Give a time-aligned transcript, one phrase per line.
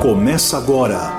[0.00, 1.12] Começa agora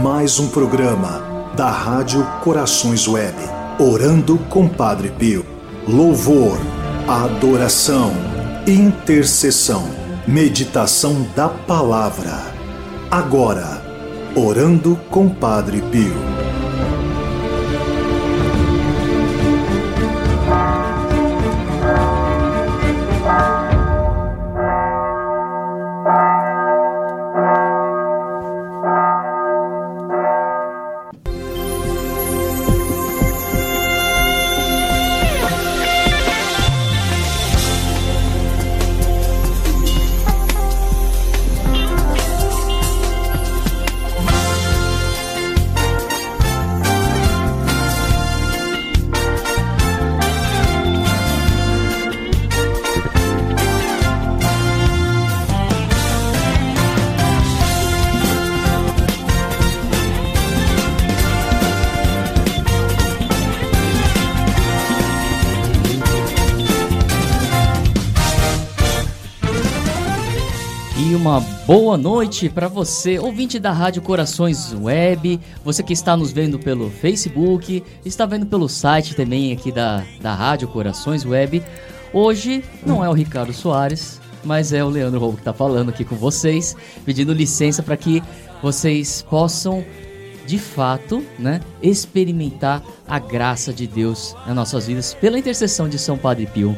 [0.00, 3.34] mais um programa da Rádio Corações Web.
[3.80, 5.44] Orando com Padre Pio.
[5.88, 6.56] Louvor,
[7.08, 8.12] adoração,
[8.64, 9.90] intercessão,
[10.24, 12.40] meditação da palavra.
[13.10, 13.82] Agora,
[14.36, 16.37] Orando com Padre Pio.
[71.88, 76.90] Boa noite para você, ouvinte da Rádio Corações Web, você que está nos vendo pelo
[76.90, 81.62] Facebook, está vendo pelo site também aqui da, da Rádio Corações Web.
[82.12, 86.04] Hoje não é o Ricardo Soares, mas é o Leandro Roubo que está falando aqui
[86.04, 88.22] com vocês, pedindo licença para que
[88.62, 89.82] vocês possam
[90.46, 96.18] de fato, né, experimentar a graça de Deus nas nossas vidas pela intercessão de São
[96.18, 96.76] Padre Pio.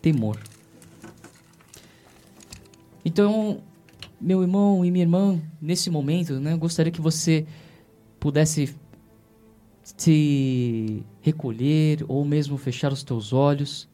[0.00, 0.38] temor.
[3.04, 3.60] Então,
[4.20, 7.46] meu irmão e minha irmã, nesse momento, né, eu gostaria que você
[8.18, 8.74] pudesse
[9.82, 13.88] se recolher ou mesmo fechar os teus olhos.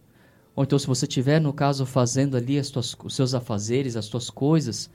[0.55, 4.09] Ou então, se você estiver, no caso, fazendo ali as tuas, os seus afazeres, as
[4.09, 4.91] tuas coisas,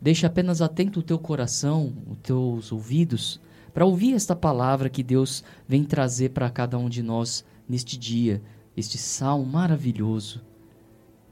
[0.00, 3.40] deixe apenas atento o teu coração, os teus ouvidos,
[3.72, 8.42] para ouvir esta palavra que Deus vem trazer para cada um de nós neste dia,
[8.76, 10.40] este salmo maravilhoso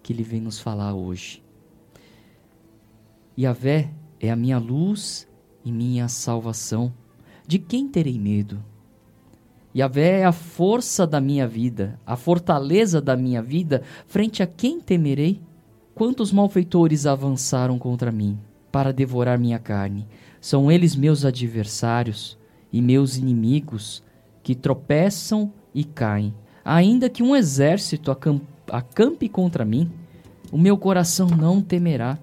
[0.03, 1.43] que Ele vem nos falar hoje.
[3.37, 5.27] Yahvé é a minha luz
[5.65, 6.93] e minha salvação.
[7.47, 8.63] De quem terei medo?
[9.75, 14.81] Yahvé é a força da minha vida, a fortaleza da minha vida, frente a quem
[14.81, 15.41] temerei?
[15.95, 18.39] Quantos malfeitores avançaram contra mim
[18.71, 20.07] para devorar minha carne?
[20.41, 22.39] São eles meus adversários
[22.73, 24.03] e meus inimigos
[24.43, 26.35] que tropeçam e caem.
[26.65, 28.11] Ainda que um exército
[28.71, 29.91] acampe contra mim,
[30.53, 32.19] o meu coração não temerá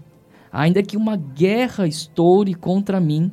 [0.55, 3.29] ainda que uma guerra estoure contra mim,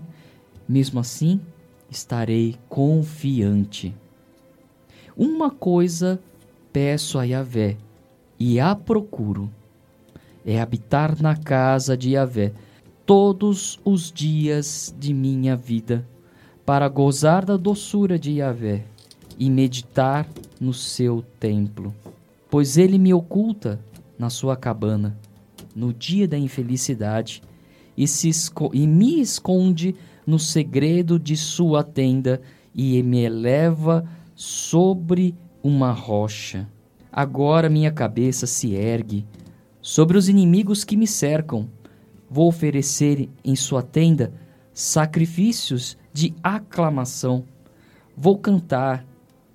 [0.69, 1.41] mesmo assim
[1.88, 3.94] estarei confiante.
[5.17, 6.19] Uma coisa
[6.73, 7.76] peço a Yahvé
[8.41, 9.49] e a procuro:
[10.44, 12.53] é habitar na casa de Yahvé
[13.04, 16.06] todos os dias de minha vida,
[16.64, 18.84] para gozar da doçura de Yahvé
[19.38, 20.28] e meditar
[20.60, 21.93] no seu templo.
[22.50, 23.81] Pois ele me oculta
[24.19, 25.16] na sua cabana,
[25.75, 27.43] no dia da infelicidade,
[27.96, 28.04] e,
[28.72, 29.94] e me esconde
[30.26, 32.40] no segredo de sua tenda
[32.75, 34.04] e me eleva
[34.34, 36.69] sobre uma rocha.
[37.10, 39.26] Agora minha cabeça se ergue
[39.81, 41.69] sobre os inimigos que me cercam.
[42.32, 44.32] Vou oferecer em sua tenda
[44.73, 47.44] sacrifícios de aclamação.
[48.17, 49.05] Vou cantar,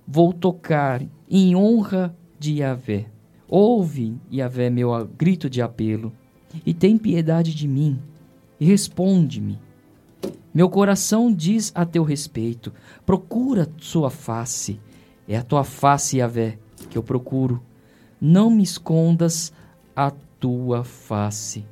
[0.06, 3.06] vou tocar em honra de Yahvé.
[3.48, 6.12] Ouve, Yahvé, meu grito de apelo,
[6.64, 7.98] e tem piedade de mim,
[8.60, 9.58] e responde-me.
[10.54, 12.72] Meu coração diz a teu respeito:
[13.04, 14.78] procura sua face.
[15.26, 16.56] É a tua face, Yahvé,
[16.88, 17.60] que eu procuro.
[18.20, 19.52] Não me escondas
[19.96, 21.66] a tua face.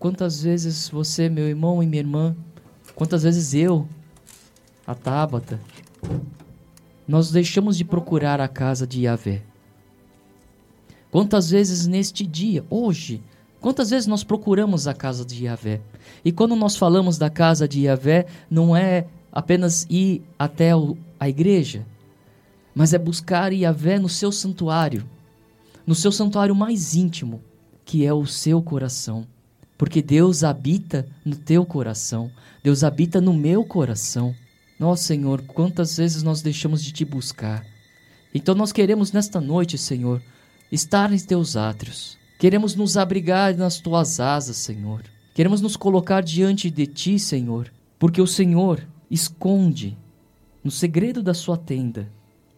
[0.00, 2.34] Quantas vezes você, meu irmão e minha irmã,
[2.96, 3.86] quantas vezes eu,
[4.84, 5.60] a Tábata,
[7.06, 9.42] nós deixamos de procurar a casa de Yahvé?
[11.10, 13.22] Quantas vezes neste dia, hoje,
[13.60, 15.82] Quantas vezes nós procuramos a casa de Yahvé?
[16.24, 20.70] E quando nós falamos da casa de Yahvé, não é apenas ir até
[21.18, 21.86] a igreja,
[22.74, 25.04] mas é buscar Yahvé no seu santuário,
[25.86, 27.42] no seu santuário mais íntimo,
[27.84, 29.26] que é o seu coração.
[29.80, 32.30] Porque Deus habita no teu coração,
[32.62, 34.34] Deus habita no meu coração.
[34.78, 37.64] Nossa Senhor, quantas vezes nós deixamos de te buscar.
[38.34, 40.22] Então nós queremos nesta noite, Senhor,
[40.70, 45.02] estar em teus átrios Queremos nos abrigar nas tuas asas, Senhor.
[45.34, 49.98] Queremos nos colocar diante de ti, Senhor, porque o Senhor esconde
[50.64, 52.10] no segredo da sua tenda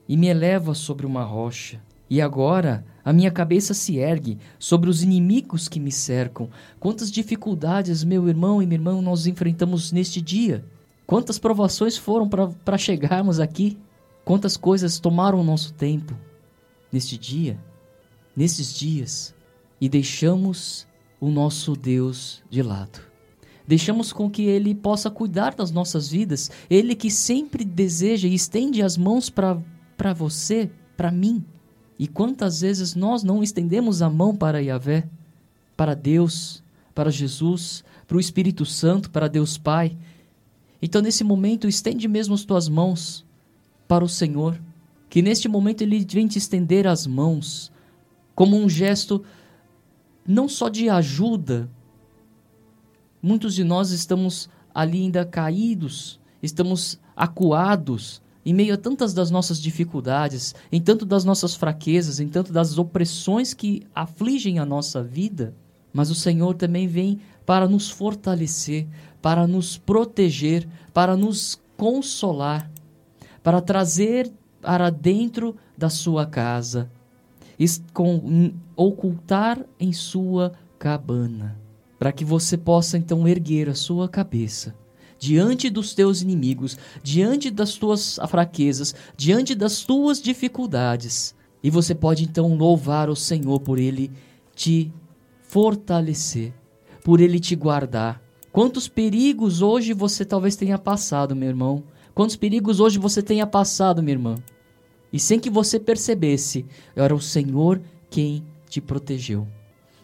[0.08, 1.82] e me eleva sobre uma rocha.
[2.08, 6.48] E agora a minha cabeça se ergue sobre os inimigos que me cercam.
[6.78, 10.64] Quantas dificuldades, meu irmão e minha irmã, nós enfrentamos neste dia.
[11.06, 13.76] Quantas provações foram para chegarmos aqui.
[14.24, 16.16] Quantas coisas tomaram o nosso tempo
[16.92, 17.58] neste dia,
[18.36, 19.34] nesses dias
[19.80, 20.86] e deixamos
[21.20, 23.00] o nosso Deus de lado.
[23.66, 28.80] Deixamos com que Ele possa cuidar das nossas vidas, Ele que sempre deseja e estende
[28.80, 31.44] as mãos para você, para mim.
[32.02, 35.08] E quantas vezes nós não estendemos a mão para Yahvé,
[35.76, 36.60] para Deus,
[36.92, 39.96] para Jesus, para o Espírito Santo, para Deus Pai.
[40.82, 43.24] Então, nesse momento, estende mesmo as tuas mãos
[43.86, 44.60] para o Senhor,
[45.08, 47.70] que neste momento Ele vem te estender as mãos,
[48.34, 49.22] como um gesto
[50.26, 51.70] não só de ajuda.
[53.22, 59.60] Muitos de nós estamos ali ainda caídos, estamos acuados em meio a tantas das nossas
[59.60, 65.54] dificuldades, em tanto das nossas fraquezas, em tanto das opressões que afligem a nossa vida.
[65.92, 68.86] Mas o Senhor também vem para nos fortalecer,
[69.20, 72.70] para nos proteger, para nos consolar,
[73.42, 76.90] para trazer para dentro da sua casa
[77.92, 81.56] com, ocultar em sua cabana,
[81.98, 84.74] para que você possa então erguer a sua cabeça
[85.22, 91.32] diante dos teus inimigos, diante das tuas fraquezas, diante das tuas dificuldades.
[91.62, 94.10] E você pode então louvar o Senhor por ele
[94.52, 94.92] te
[95.44, 96.52] fortalecer,
[97.04, 98.20] por ele te guardar.
[98.50, 101.84] Quantos perigos hoje você talvez tenha passado, meu irmão?
[102.12, 104.34] Quantos perigos hoje você tenha passado, minha irmã?
[105.12, 107.80] E sem que você percebesse, era o Senhor
[108.10, 109.46] quem te protegeu.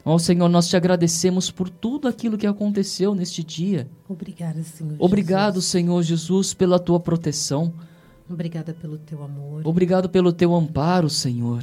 [0.08, 3.86] Ó oh, Senhor, nós te agradecemos por tudo aquilo que aconteceu neste dia.
[4.08, 4.96] Obrigada, Senhor.
[4.98, 5.66] Obrigado, Jesus.
[5.66, 7.74] Senhor Jesus, pela tua proteção.
[8.26, 9.60] Obrigada pelo teu amor.
[9.66, 11.62] Obrigado pelo teu amparo, Senhor.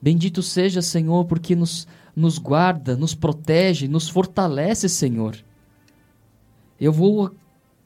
[0.00, 5.36] Bendito seja, Senhor, porque nos, nos guarda, nos protege, nos fortalece, Senhor.
[6.80, 7.30] Eu vou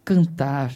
[0.04, 0.72] cantar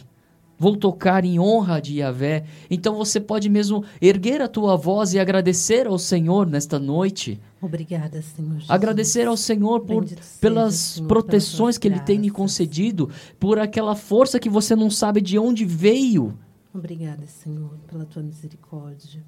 [0.63, 2.45] vou tocar em honra de Yahvé.
[2.69, 7.37] Então você pode mesmo erguer a tua voz e agradecer ao Senhor nesta noite.
[7.63, 8.55] Obrigada, Senhor.
[8.55, 8.69] Jesus.
[8.69, 10.05] Agradecer ao Senhor por,
[10.41, 15.21] pelas Senhor, proteções que Ele tem me concedido, por aquela força que você não sabe
[15.21, 16.37] de onde veio.
[16.73, 19.23] Obrigada, Senhor, pela tua misericórdia.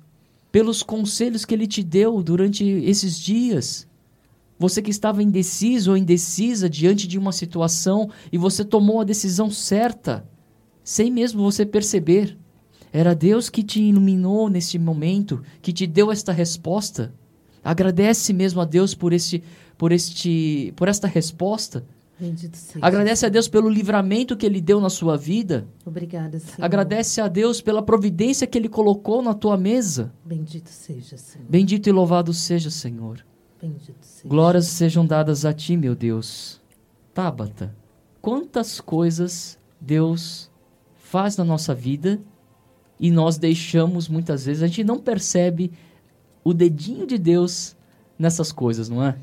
[0.51, 3.87] Pelos conselhos que Ele te deu durante esses dias.
[4.59, 9.49] Você que estava indeciso ou indecisa diante de uma situação e você tomou a decisão
[9.49, 10.27] certa
[10.83, 12.37] sem mesmo você perceber.
[12.91, 17.13] Era Deus que te iluminou nesse momento, que te deu esta resposta.
[17.65, 19.43] Agradece mesmo a Deus por este,
[19.75, 21.83] por este, por esta resposta.
[22.19, 22.79] Bendito seja.
[22.79, 25.67] Agradece a Deus pelo livramento que Ele deu na sua vida.
[25.83, 26.63] Obrigada, Senhor.
[26.63, 30.13] Agradece a Deus pela providência que Ele colocou na tua mesa.
[30.23, 31.47] Bendito seja, Senhor.
[31.49, 33.25] Bendito e louvado seja, Senhor.
[33.59, 34.29] Bendito seja.
[34.29, 36.61] Glórias sejam dadas a ti, meu Deus.
[37.15, 37.75] Tábata,
[38.21, 40.51] quantas coisas Deus
[40.93, 42.21] faz na nossa vida
[42.99, 45.71] e nós deixamos muitas vezes, a gente não percebe
[46.45, 47.75] o dedinho de Deus
[48.17, 49.17] nessas coisas, não é?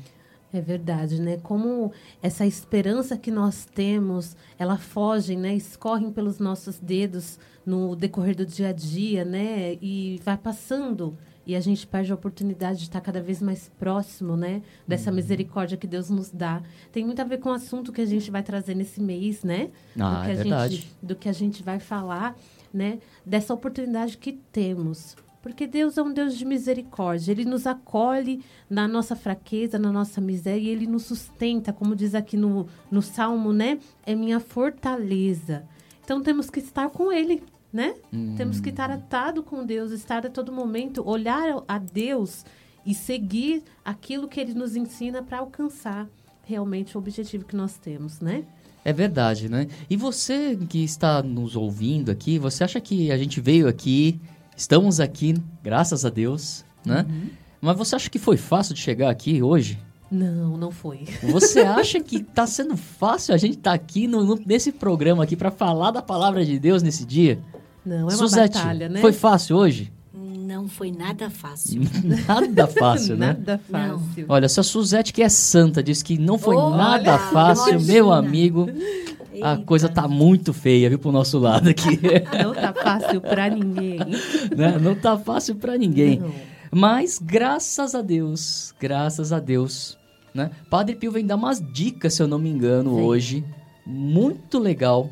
[0.53, 1.37] É verdade, né?
[1.41, 5.55] Como essa esperança que nós temos, ela foge, né?
[5.55, 9.79] Escorrem pelos nossos dedos no decorrer do dia a dia, né?
[9.81, 14.37] E vai passando e a gente perde a oportunidade de estar cada vez mais próximo,
[14.37, 14.61] né?
[14.87, 15.15] Dessa uhum.
[15.15, 16.61] misericórdia que Deus nos dá.
[16.91, 19.71] Tem muito a ver com o assunto que a gente vai trazer nesse mês, né?
[19.99, 20.75] Ah, do que é a verdade.
[20.75, 22.37] Gente, do que a gente vai falar,
[22.71, 22.99] né?
[23.25, 25.15] Dessa oportunidade que temos.
[25.43, 27.33] Porque Deus é um Deus de misericórdia.
[27.33, 32.15] Ele nos acolhe na nossa fraqueza, na nossa miséria, e Ele nos sustenta, como diz
[32.15, 33.77] aqui no, no Salmo, né?
[34.05, 35.65] É minha fortaleza.
[36.01, 37.93] Então temos que estar com Ele, né?
[38.13, 38.35] Hum.
[38.37, 42.45] Temos que estar atado com Deus, estar a todo momento, olhar a Deus
[42.85, 46.07] e seguir aquilo que Ele nos ensina para alcançar
[46.45, 48.45] realmente o objetivo que nós temos, né?
[48.85, 49.67] É verdade, né?
[49.89, 54.19] E você que está nos ouvindo aqui, você acha que a gente veio aqui
[54.55, 57.05] Estamos aqui, graças a Deus, né?
[57.07, 57.29] Uhum.
[57.61, 59.79] Mas você acha que foi fácil de chegar aqui hoje?
[60.11, 61.05] Não, não foi.
[61.23, 65.23] Você acha que está sendo fácil a gente estar tá aqui no, no, nesse programa
[65.23, 67.39] aqui para falar da palavra de Deus nesse dia?
[67.83, 69.01] Não, é uma Suzete, batalha, né?
[69.01, 69.91] Foi fácil hoje?
[70.13, 71.81] Não foi nada fácil.
[72.27, 73.27] nada fácil, né?
[73.27, 74.25] Nada fácil.
[74.29, 77.93] Olha, se a Suzete, que é santa, disse que não foi nada fácil, imagina.
[77.93, 78.69] meu amigo,
[79.43, 81.99] a coisa tá muito feia, viu, pro nosso lado aqui.
[82.41, 83.99] Não tá fácil para ninguém.
[84.55, 84.77] Né?
[84.79, 86.19] Não tá fácil para ninguém.
[86.19, 86.33] Não.
[86.71, 89.97] Mas, graças a Deus, graças a Deus,
[90.33, 90.51] né?
[90.69, 93.01] Padre Pio vem dar umas dicas, se eu não me engano, Sim.
[93.01, 93.45] hoje.
[93.85, 95.09] Muito legal,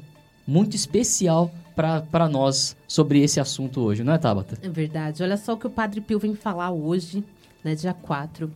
[0.48, 4.58] muito especial para nós sobre esse assunto hoje, não é, Tabata?
[4.62, 5.24] É verdade.
[5.24, 7.24] Olha só o que o Padre Pio vem falar hoje,
[7.64, 8.52] né, dia 4.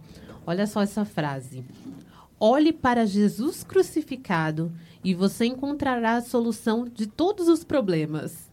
[0.45, 1.63] Olha só essa frase.
[2.39, 4.71] Olhe para Jesus crucificado
[5.05, 8.51] e você encontrará a solução de todos os problemas.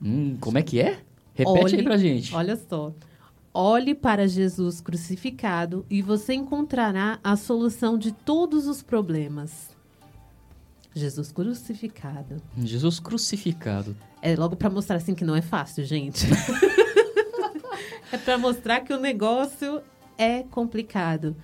[0.00, 1.00] Hum, como é que é?
[1.32, 2.34] Repete olhe, aí pra gente.
[2.34, 2.92] Olha só.
[3.52, 9.70] Olhe para Jesus crucificado e você encontrará a solução de todos os problemas.
[10.94, 12.42] Jesus crucificado.
[12.58, 13.96] Jesus crucificado.
[14.20, 16.26] É logo para mostrar assim que não é fácil, gente.
[18.12, 19.80] é para mostrar que o negócio
[20.18, 21.34] é complicado.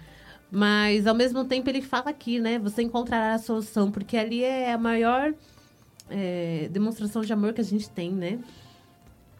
[0.54, 2.58] Mas, ao mesmo tempo, ele fala aqui, né?
[2.58, 5.32] Você encontrará a solução, porque ali é a maior
[6.10, 8.38] é, demonstração de amor que a gente tem, né?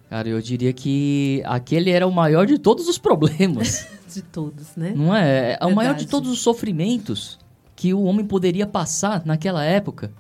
[0.09, 3.87] Cara, eu diria que aquele era o maior de todos os problemas.
[4.09, 4.95] de todos, né?
[4.97, 5.59] Não é?
[5.61, 7.38] É o maior de todos os sofrimentos
[7.76, 10.11] que o homem poderia passar naquela época.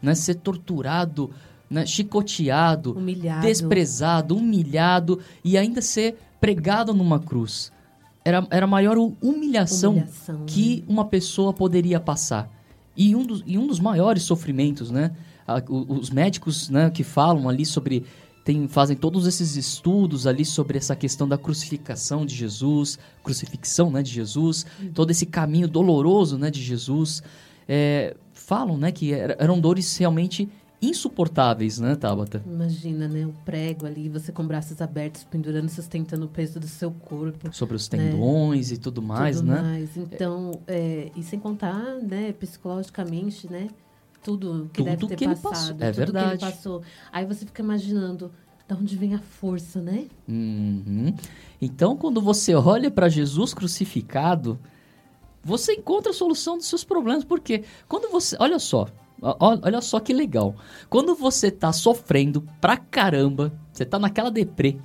[0.00, 0.14] Né?
[0.14, 1.30] Ser torturado,
[1.68, 1.84] né?
[1.84, 3.46] chicoteado, humilhado.
[3.46, 7.70] desprezado, humilhado e ainda ser pregado numa cruz
[8.26, 10.82] era, era a maior humilhação, humilhação que né?
[10.88, 12.50] uma pessoa poderia passar.
[12.96, 15.12] E um dos, e um dos maiores sofrimentos, né?
[15.68, 18.04] os médicos né, que falam ali sobre.
[18.44, 24.02] Tem, fazem todos esses estudos ali sobre essa questão da crucificação de Jesus, crucifixão né,
[24.02, 24.92] de Jesus, uhum.
[24.92, 27.22] todo esse caminho doloroso né, de Jesus.
[27.68, 30.48] É, falam né, que eram dores realmente
[30.80, 32.42] insuportáveis, né, Tabata?
[32.46, 33.26] Imagina, né?
[33.26, 37.52] O prego ali, você com braços abertos, pendurando, sustentando o peso do seu corpo.
[37.52, 37.98] Sobre os né?
[37.98, 38.76] tendões né?
[38.76, 39.62] e tudo mais, tudo né?
[39.62, 39.96] Mais.
[39.96, 43.68] Então, é, e sem contar, né, psicologicamente, né?
[44.22, 45.82] Tudo que tudo deve ter que passado.
[45.82, 46.38] É tudo verdade.
[46.38, 46.82] que ele passou.
[47.12, 48.32] Aí você fica imaginando
[48.68, 50.06] de onde vem a força, né?
[50.28, 51.14] Uhum.
[51.62, 54.58] Então, quando você olha para Jesus crucificado,
[55.42, 57.24] você encontra a solução dos seus problemas.
[57.24, 58.36] Porque quando você.
[58.40, 58.88] Olha só,
[59.20, 60.54] Olha só que legal.
[60.90, 64.76] Quando você tá sofrendo pra caramba, você tá naquela deprê,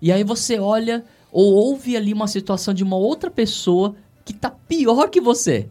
[0.00, 4.50] e aí você olha ou ouve ali uma situação de uma outra pessoa que tá
[4.50, 5.68] pior que você.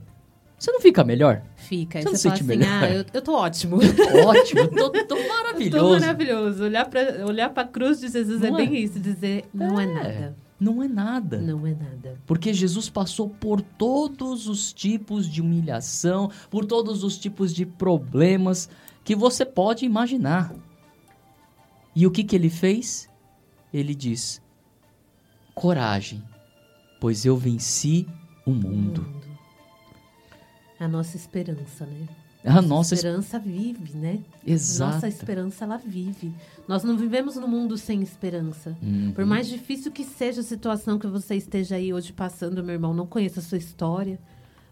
[0.57, 1.43] Você não fica melhor?
[1.55, 1.99] Fica.
[1.99, 2.83] Você, você não sente assim, melhor?
[2.83, 3.77] Ah, eu, eu tô ótimo.
[4.25, 5.85] ótimo, tô, tô maravilhoso.
[5.85, 6.63] tô maravilhoso.
[6.63, 9.79] Olhar pra, olhar pra cruz de Jesus é não é, é bem isso, dizer, não
[9.79, 10.35] é, é nada.
[10.59, 11.39] Não é nada.
[11.39, 12.19] Não é nada.
[12.25, 18.69] Porque Jesus passou por todos os tipos de humilhação, por todos os tipos de problemas
[19.03, 20.53] que você pode imaginar.
[21.95, 23.09] E o que, que ele fez?
[23.71, 24.41] Ele diz:
[25.53, 26.23] coragem,
[26.99, 28.07] pois eu venci
[28.45, 29.01] o mundo.
[29.01, 29.27] O mundo.
[30.79, 32.07] A nossa esperança, né?
[32.47, 34.19] A nossa esperança vive, né?
[34.45, 34.93] Exato.
[34.93, 36.33] Nossa esperança ela vive.
[36.67, 38.77] Nós não vivemos no mundo sem esperança.
[38.81, 39.11] Uhum.
[39.13, 42.93] Por mais difícil que seja a situação que você esteja aí hoje passando, meu irmão,
[42.93, 44.19] não conheço a sua história,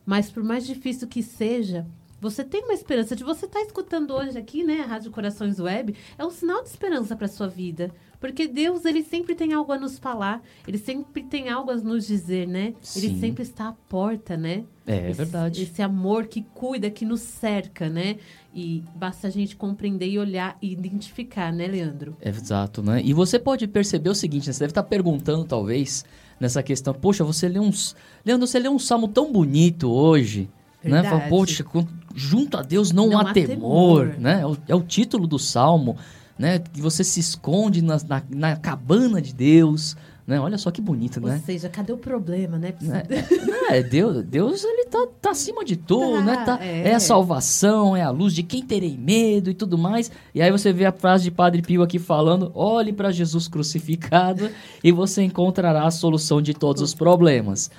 [0.06, 1.86] mas por mais difícil que seja,
[2.20, 5.60] você tem uma esperança de você estar tá escutando hoje aqui, né, a Rádio Corações
[5.60, 9.72] Web, é um sinal de esperança para sua vida, Porque Deus, ele sempre tem algo
[9.72, 12.74] a nos falar, ele sempre tem algo a nos dizer, né?
[12.82, 13.00] Sim.
[13.00, 14.64] Ele sempre está à porta, né?
[14.88, 15.64] É, é esse, verdade.
[15.64, 18.18] Esse amor que cuida, que nos cerca, né?
[18.54, 22.16] E basta a gente compreender e olhar e identificar, né, Leandro?
[22.22, 23.02] É, exato, né?
[23.04, 24.54] E você pode perceber o seguinte, né?
[24.54, 26.06] você deve estar perguntando, talvez,
[26.40, 27.96] nessa questão, poxa, você lê uns...
[28.26, 30.50] Leandro, você lê um salmo tão bonito hoje,
[30.84, 31.04] né?
[31.04, 31.66] Fala, poxa,
[32.14, 34.20] junto a Deus não, Não há, há temor, temor.
[34.20, 34.42] né?
[34.42, 35.98] É o, é o título do salmo,
[36.38, 36.60] né?
[36.60, 39.96] Que você se esconde na, na, na cabana de Deus,
[40.28, 40.40] né?
[40.40, 41.42] Olha só que bonito, Ou né?
[41.46, 42.74] seja, cadê o problema, né?
[42.82, 43.04] Né?
[43.70, 46.46] É, Deus, Deus ele tá, tá acima de tudo, Tá, né?
[46.46, 46.90] Tá, é.
[46.90, 46.96] é.
[46.96, 50.12] a salvação, é a luz de quem terei medo e tudo mais.
[50.34, 54.50] E aí você vê a frase de Padre Pio aqui falando: olhe para Jesus crucificado
[54.84, 57.72] e você encontrará a solução de todos os problemas.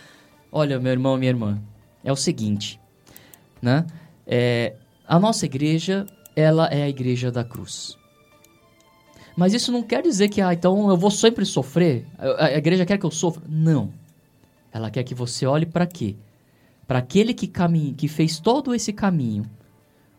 [0.50, 1.60] Olha, meu irmão, minha irmã,
[2.02, 2.80] é o seguinte,
[3.60, 3.86] né?
[4.26, 4.74] É,
[5.06, 7.96] a nossa igreja, ela é a igreja da cruz.
[9.36, 12.06] Mas isso não quer dizer que, ah, então eu vou sempre sofrer.
[12.18, 13.42] A, a igreja quer que eu sofra.
[13.46, 13.92] Não.
[14.72, 16.16] Ela quer que você olhe para quê?
[16.86, 19.44] Para aquele que caminha, que fez todo esse caminho,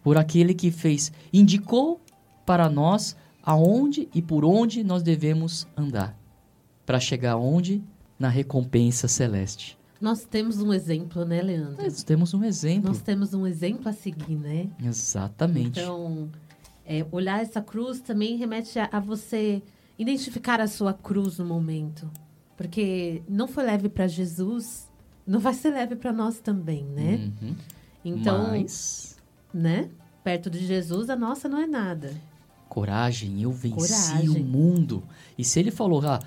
[0.04, 2.00] por aquele que fez, indicou
[2.46, 6.18] para nós aonde e por onde nós devemos andar,
[6.86, 7.82] para chegar onde?
[8.20, 9.78] Na recompensa celeste.
[10.00, 11.84] Nós temos um exemplo, né, Leandro?
[11.84, 12.90] Nós temos um exemplo.
[12.90, 14.68] Nós temos um exemplo a seguir, né?
[14.84, 15.80] Exatamente.
[15.80, 16.30] Então,
[16.88, 19.62] é, olhar essa cruz também remete a, a você
[20.00, 22.10] identificar a sua cruz no momento.
[22.56, 24.90] Porque não foi leve para Jesus,
[25.26, 27.30] não vai ser leve para nós também, né?
[27.42, 27.56] Uhum.
[28.04, 29.18] Então, Mas
[29.54, 29.90] né?
[30.24, 32.14] Perto de Jesus, a nossa não é nada.
[32.70, 34.30] coragem, eu venci Coragem.
[34.30, 35.04] o mundo.
[35.38, 36.20] E se ele falou, ah,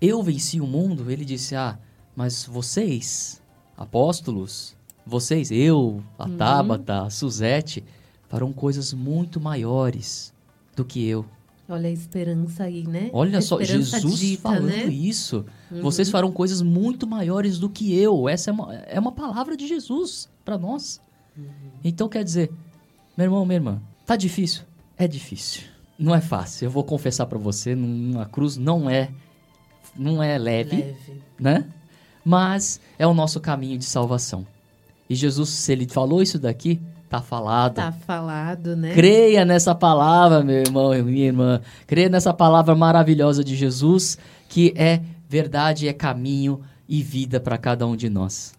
[0.00, 1.78] eu venci o mundo, ele disse, ah,
[2.14, 3.42] mas vocês,
[3.76, 6.36] apóstolos, vocês, eu, a Uhum.
[6.36, 7.82] Tábata, a Suzete,
[8.28, 10.32] farão coisas muito maiores
[10.74, 11.24] do que eu.
[11.68, 13.10] Olha a esperança aí, né?
[13.12, 14.84] Olha só, Jesus dita, falando né?
[14.84, 15.44] isso.
[15.70, 15.82] Uhum.
[15.82, 18.28] Vocês farão coisas muito maiores do que eu.
[18.28, 21.00] Essa é uma, é uma palavra de Jesus para nós.
[21.36, 21.44] Uhum.
[21.82, 22.52] Então quer dizer,
[23.16, 24.62] meu irmão, minha irmã, tá difícil?
[24.96, 25.62] É difícil.
[25.98, 26.66] Não é fácil.
[26.66, 29.10] Eu vou confessar para você, numa cruz não é
[29.98, 31.22] não é leve, Leve.
[31.38, 31.64] né?
[32.24, 34.46] Mas é o nosso caminho de salvação.
[35.08, 36.80] E Jesus, se ele falou isso daqui,
[37.20, 37.74] tá falado.
[37.74, 38.92] Tá falado, né?
[38.94, 41.60] Creia nessa palavra, meu irmão e minha irmã.
[41.86, 47.86] Creia nessa palavra maravilhosa de Jesus, que é verdade, é caminho e vida para cada
[47.86, 48.54] um de nós.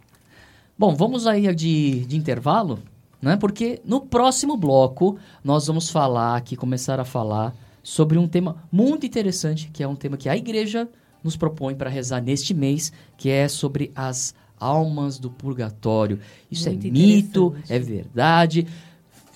[0.77, 2.79] Bom, vamos aí de, de intervalo,
[3.21, 3.35] né?
[3.37, 9.05] Porque no próximo bloco nós vamos falar aqui, começar a falar sobre um tema muito
[9.05, 10.87] interessante, que é um tema que a igreja
[11.23, 16.19] nos propõe para rezar neste mês, que é sobre as almas do purgatório.
[16.49, 18.67] Isso Muito é mito, é verdade.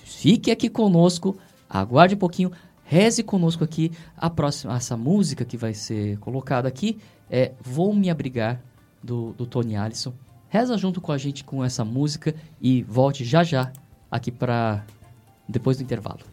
[0.04, 1.36] Fique aqui conosco,
[1.68, 2.52] aguarde um pouquinho,
[2.84, 3.90] reze conosco aqui.
[4.16, 6.98] A próxima, essa música que vai ser colocada aqui
[7.30, 8.60] é Vou Me Abrigar,
[9.02, 10.12] do, do Tony Allison.
[10.48, 13.72] Reza junto com a gente com essa música e volte já já
[14.10, 14.84] aqui para
[15.48, 16.31] depois do intervalo.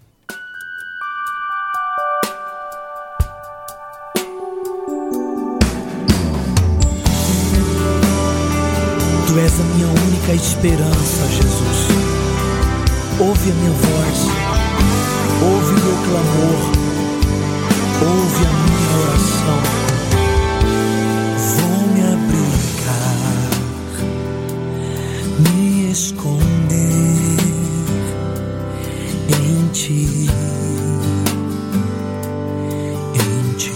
[10.29, 11.87] Única esperança, Jesus.
[13.19, 14.27] Ouve a minha voz,
[15.41, 16.61] ouve meu clamor,
[18.01, 19.59] ouve a minha oração.
[21.55, 23.49] Vou me abrigar,
[25.39, 27.39] me esconder
[29.29, 30.29] em ti.
[33.15, 33.73] Em ti.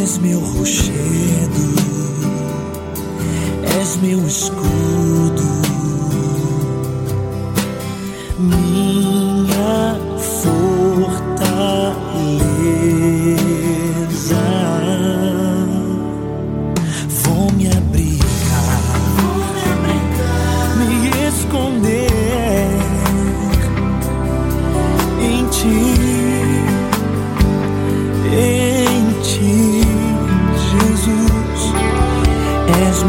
[0.00, 1.65] És meu rochedo,
[4.02, 4.28] meu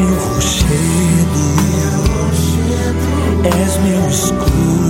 [0.07, 1.45] meu rochedo,
[3.61, 4.86] és meu escudo.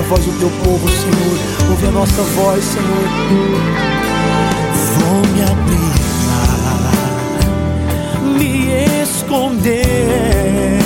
[0.00, 1.38] A voz do teu povo, Senhor.
[1.70, 3.08] Ouve a nossa voz, Senhor.
[4.96, 6.90] Vou me abrigar,
[8.38, 10.80] me esconder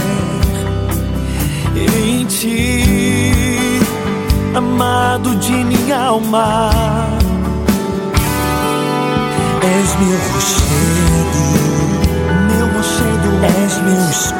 [1.76, 2.82] em ti,
[4.54, 6.70] amado de minha alma.
[9.62, 11.42] És meu rochedo,
[12.50, 13.28] meu rochedo,
[13.62, 14.33] és meu escudo.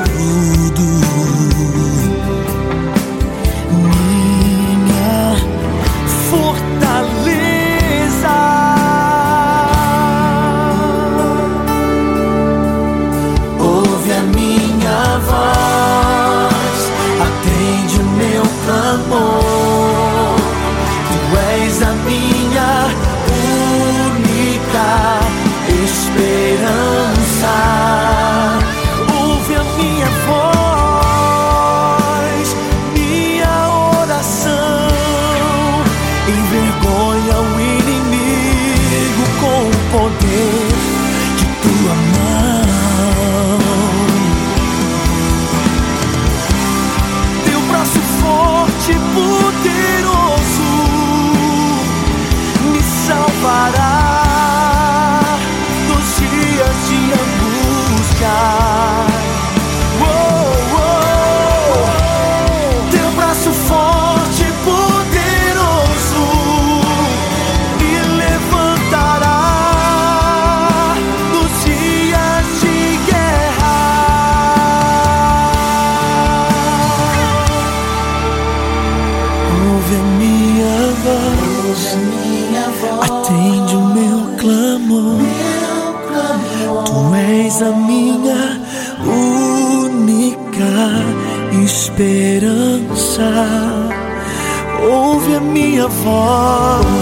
[95.87, 96.94] beautiful.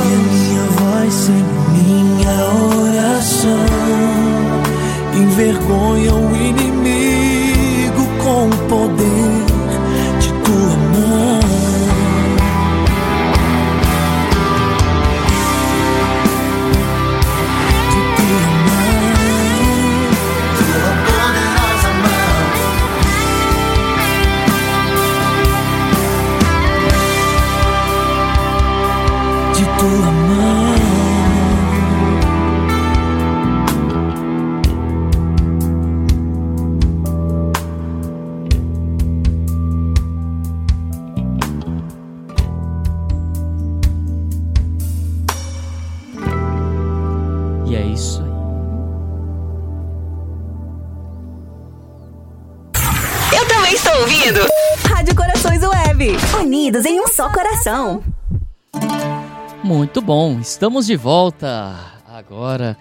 [59.64, 62.78] Muito bom, estamos de volta agora.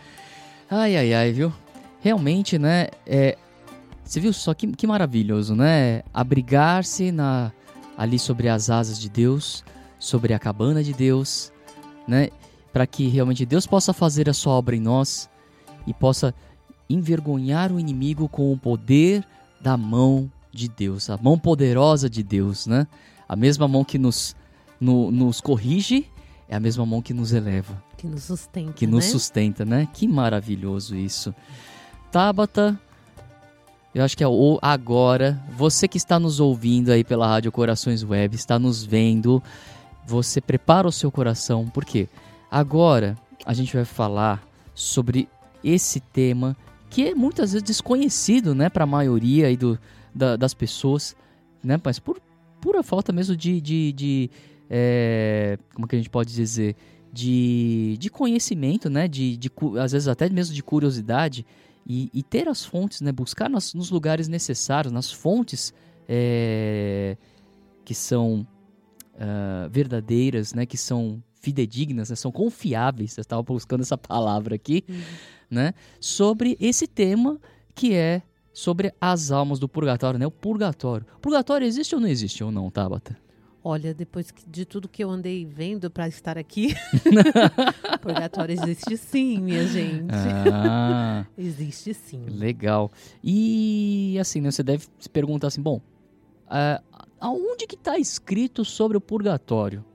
[0.70, 1.52] Ai, ai, ai, viu?
[2.02, 2.88] Realmente, né?
[3.06, 3.36] É,
[4.04, 6.04] você viu só que, que maravilhoso, né?
[6.14, 7.52] Abrigar-se na
[7.98, 9.64] ali sobre as asas de Deus,
[9.98, 11.52] sobre a cabana de Deus,
[12.08, 12.30] né?
[12.72, 15.28] Para que realmente Deus possa fazer a sua obra em nós
[15.88, 16.32] e possa
[16.88, 19.26] envergonhar o inimigo com o poder
[19.60, 22.86] da mão de Deus, a mão poderosa de Deus, né?
[23.28, 24.36] A mesma mão que nos
[24.82, 26.10] no, nos corrige,
[26.50, 27.82] é a mesma mão que nos eleva.
[27.96, 28.74] Que nos sustenta.
[28.74, 28.94] Que né?
[28.94, 29.88] nos sustenta, né?
[29.94, 31.34] Que maravilhoso isso.
[32.12, 32.78] Tabata,
[33.94, 35.42] eu acho que é o agora.
[35.56, 39.42] Você que está nos ouvindo aí pela Rádio Corações Web, está nos vendo,
[40.06, 42.10] você prepara o seu coração, porque
[42.50, 43.16] agora
[43.46, 45.30] a gente vai falar sobre
[45.64, 46.58] esse tema
[46.90, 49.80] que é muitas vezes desconhecido, né, para a maioria aí do,
[50.14, 51.16] da, das pessoas,
[51.64, 52.20] né, mas por
[52.60, 54.30] pura falta mesmo de, de, de
[54.74, 56.78] é, como que a gente pode dizer,
[57.12, 59.06] de, de conhecimento, né?
[59.06, 61.46] De, de, às vezes até mesmo de curiosidade
[61.86, 63.12] e, e ter as fontes, né?
[63.12, 65.74] Buscar nas, nos lugares necessários, nas fontes
[66.08, 67.18] é,
[67.84, 68.48] que são
[69.16, 70.66] uh, verdadeiras, né?
[70.66, 72.16] Que são fidedignas, né?
[72.16, 73.18] são confiáveis.
[73.18, 75.02] Eu estava buscando essa palavra aqui, uhum.
[75.50, 75.74] né?
[76.00, 77.42] Sobre esse tema
[77.76, 78.22] que é
[78.54, 80.26] sobre as almas do purgatório, né?
[80.26, 81.06] O purgatório.
[81.22, 83.18] Purgatório existe ou não existe ou não, Tabata?
[83.64, 86.74] Olha, depois de tudo que eu andei vendo para estar aqui,
[88.02, 90.12] purgatório existe sim, minha gente.
[90.52, 92.26] Ah, existe sim.
[92.26, 92.92] Legal.
[93.24, 95.80] E assim, né, você deve se perguntar assim, bom,
[96.48, 96.84] uh,
[97.20, 99.86] aonde que está escrito sobre o purgatório,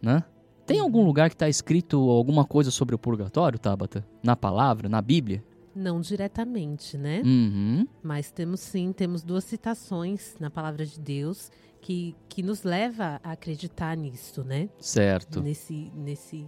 [0.00, 0.24] né?
[0.64, 1.06] Tem algum uhum.
[1.06, 4.04] lugar que está escrito alguma coisa sobre o purgatório, Tabata?
[4.22, 5.44] Na palavra, na Bíblia?
[5.76, 7.22] Não diretamente, né?
[7.24, 7.86] Uhum.
[8.02, 11.50] Mas temos sim, temos duas citações na palavra de Deus
[11.86, 14.68] que, que nos leva a acreditar nisso, né?
[14.80, 15.40] Certo.
[15.40, 16.44] Nesse, nesse,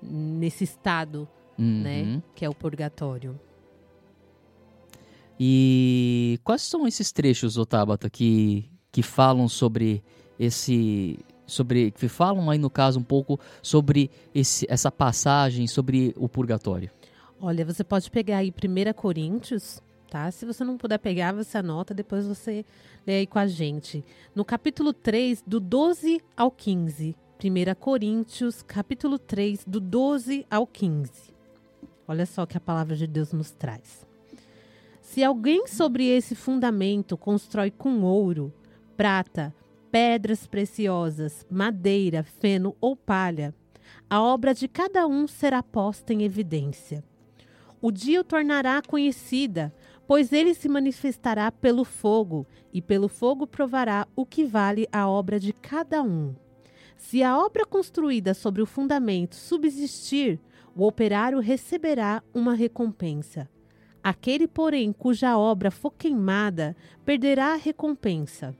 [0.00, 2.02] nesse estado, né?
[2.02, 2.22] Uhum.
[2.32, 3.40] Que é o purgatório.
[5.38, 10.00] E quais são esses trechos, Otabata, que, que falam sobre
[10.38, 11.18] esse.
[11.44, 11.90] sobre.
[11.90, 16.88] que falam aí no caso um pouco sobre esse, essa passagem sobre o purgatório?
[17.40, 20.30] Olha, você pode pegar aí 1 Coríntios, tá?
[20.30, 22.66] Se você não puder pegar, você anota, depois você
[23.06, 24.04] lê aí com a gente.
[24.34, 27.16] No capítulo 3, do 12 ao 15.
[27.42, 31.32] 1 Coríntios, capítulo 3, do 12 ao 15.
[32.06, 34.06] Olha só o que a palavra de Deus nos traz.
[35.00, 38.52] Se alguém sobre esse fundamento constrói com ouro,
[38.94, 39.54] prata,
[39.90, 43.54] pedras preciosas, madeira, feno ou palha,
[44.10, 47.02] a obra de cada um será posta em evidência.
[47.80, 49.74] O dia o tornará conhecida,
[50.12, 55.40] pois ele se manifestará pelo fogo, e pelo fogo provará o que vale a obra
[55.40, 56.34] de cada um.
[56.98, 60.38] Se a obra construída sobre o fundamento subsistir,
[60.76, 63.48] o operário receberá uma recompensa.
[64.04, 68.54] Aquele, porém, cuja obra for queimada, perderá a recompensa.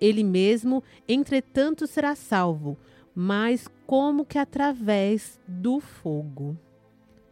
[0.00, 2.78] Ele mesmo, entretanto, será salvo,
[3.12, 6.56] mas como que através do fogo.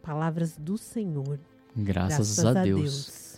[0.02, 1.38] Palavras do Senhor.
[1.76, 3.29] Graças, a, Deus.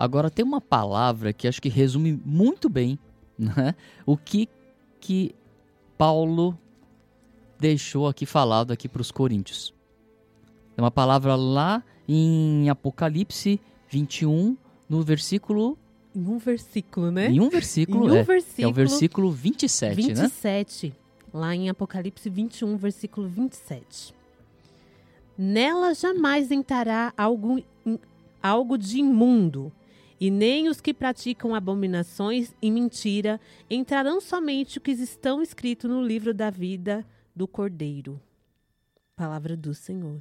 [0.00, 2.98] Agora tem uma palavra que acho que resume muito bem
[3.38, 3.74] né,
[4.06, 4.48] o que,
[4.98, 5.34] que
[5.98, 6.58] Paulo
[7.58, 9.74] deixou aqui falado aqui para os coríntios.
[10.74, 13.60] É uma palavra lá em Apocalipse
[13.90, 14.56] 21,
[14.88, 15.76] no versículo.
[16.16, 17.28] Em um versículo, né?
[17.28, 20.14] Em um versículo, Em um é, versículo, é o versículo 27, né?
[20.14, 20.94] 27.
[21.30, 24.14] Lá em Apocalipse 21, versículo 27.
[25.36, 27.62] Nela jamais entrará algo,
[28.42, 29.70] algo de imundo,
[30.20, 36.04] e nem os que praticam abominações e mentira entrarão somente os que estão escritos no
[36.04, 38.20] livro da vida do Cordeiro.
[39.16, 40.20] Palavra do Senhor.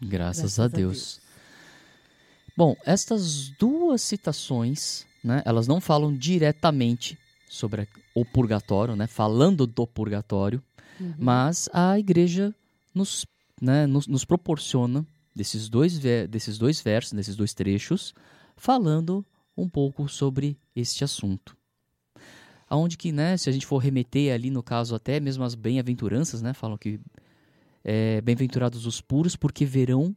[0.00, 1.20] Graças, a, Deus.
[2.56, 9.86] Bom, estas duas citações, né, elas não falam diretamente sobre o purgatório, né, falando do
[9.86, 10.62] purgatório,
[11.00, 11.14] Uhum.
[11.16, 12.52] mas a igreja
[12.92, 13.24] nos,
[13.62, 15.96] né, nos, nos proporciona desses dois,
[16.28, 18.12] desses dois versos, desses dois trechos,
[18.56, 19.24] falando
[19.60, 21.56] um pouco sobre este assunto.
[22.68, 26.42] Aonde que, né, se a gente for remeter ali, no caso, até mesmo as bem-aventuranças,
[26.42, 27.00] né, falam que
[27.82, 30.14] é, bem-aventurados os puros porque verão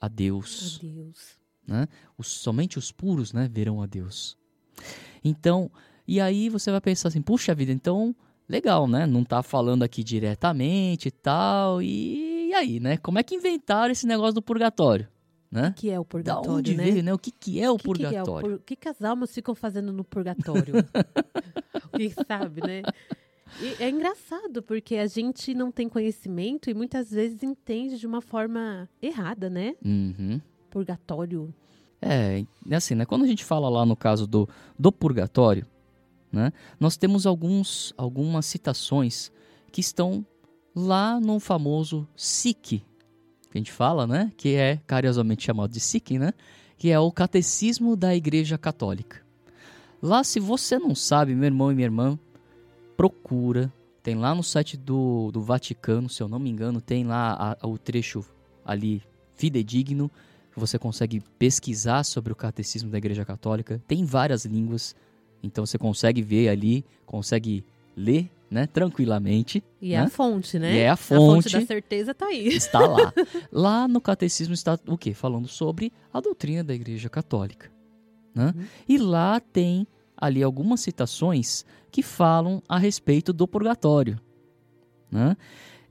[0.00, 1.38] a Deus Meu Deus.
[1.66, 1.88] né?
[2.16, 4.36] Os, somente os puros, né, verão a Deus.
[5.22, 5.70] Então,
[6.06, 8.16] e aí você vai pensar assim, puxa vida, então
[8.48, 9.06] legal, né?
[9.06, 11.80] Não tá falando aqui diretamente e tal.
[11.80, 12.96] E, e aí, né?
[12.96, 15.08] Como é que inventaram esse negócio do purgatório,
[15.50, 15.68] né?
[15.68, 16.84] O que é o Da purgatório, onde né?
[16.84, 17.12] veio, né?
[17.12, 18.48] O que que é o que que é o purgatório?
[18.50, 20.74] pur- O que, que as almas ficam fazendo no purgatório?
[21.96, 22.82] Quem sabe, né?
[23.60, 28.20] E é engraçado, porque a gente não tem conhecimento e muitas vezes entende de uma
[28.20, 29.74] forma errada, né?
[29.84, 30.40] Uhum.
[30.70, 31.52] Purgatório.
[32.00, 33.04] É, é assim, né?
[33.04, 35.66] Quando a gente fala lá no caso do, do purgatório,
[36.32, 36.52] né?
[36.78, 39.32] Nós temos alguns, algumas citações
[39.72, 40.24] que estão
[40.74, 42.84] lá no famoso SIC,
[43.50, 44.32] que a gente fala, né?
[44.36, 46.32] Que é carinhosamente chamado de SIC, né?
[46.78, 49.20] Que é o Catecismo da Igreja Católica.
[50.02, 52.18] Lá, se você não sabe, meu irmão e minha irmã,
[52.96, 53.72] procura.
[54.02, 57.66] Tem lá no site do, do Vaticano, se eu não me engano, tem lá a-
[57.66, 58.24] o trecho
[58.64, 59.02] ali
[59.34, 60.10] fidedigno
[60.60, 63.82] você consegue pesquisar sobre o catecismo da Igreja Católica.
[63.88, 64.94] Tem várias línguas,
[65.42, 67.64] então você consegue ver ali, consegue
[67.96, 69.62] ler, né, tranquilamente.
[69.80, 70.04] E é né?
[70.04, 70.74] a fonte, né?
[70.74, 71.52] E é a A fonte fonte.
[71.52, 72.48] da certeza tá aí.
[72.48, 73.12] Está lá.
[73.52, 75.14] lá no catecismo está o quê?
[75.14, 77.70] Falando sobre a doutrina da Igreja Católica,
[78.34, 78.52] né?
[78.56, 78.64] Uhum.
[78.88, 79.86] E lá tem
[80.16, 84.20] ali algumas citações que falam a respeito do purgatório,
[85.10, 85.36] né?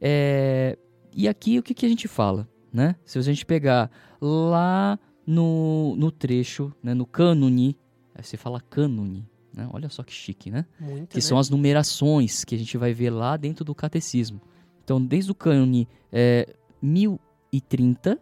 [0.01, 0.77] É,
[1.13, 2.95] e aqui o que, que a gente fala, né?
[3.05, 3.89] Se a gente pegar
[4.21, 7.77] lá no, no trecho, né, no cânone,
[8.15, 9.67] aí você fala cânone, né?
[9.71, 10.65] Olha só que chique, né?
[10.79, 11.21] Muito, que né?
[11.21, 14.41] são as numerações que a gente vai ver lá dentro do catecismo.
[14.83, 18.19] Então, desde o cânone é, 1030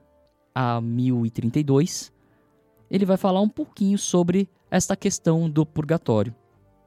[0.53, 2.11] a 1032,
[2.89, 6.33] ele vai falar um pouquinho sobre esta questão do purgatório.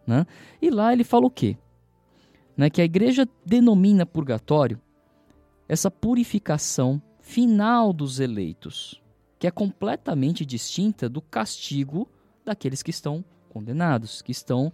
[0.07, 0.27] Né?
[0.61, 1.57] E lá ele fala o quê?
[2.57, 4.79] Né, que a igreja denomina purgatório
[5.67, 9.01] essa purificação final dos eleitos,
[9.39, 12.09] que é completamente distinta do castigo
[12.45, 14.73] daqueles que estão condenados, que estão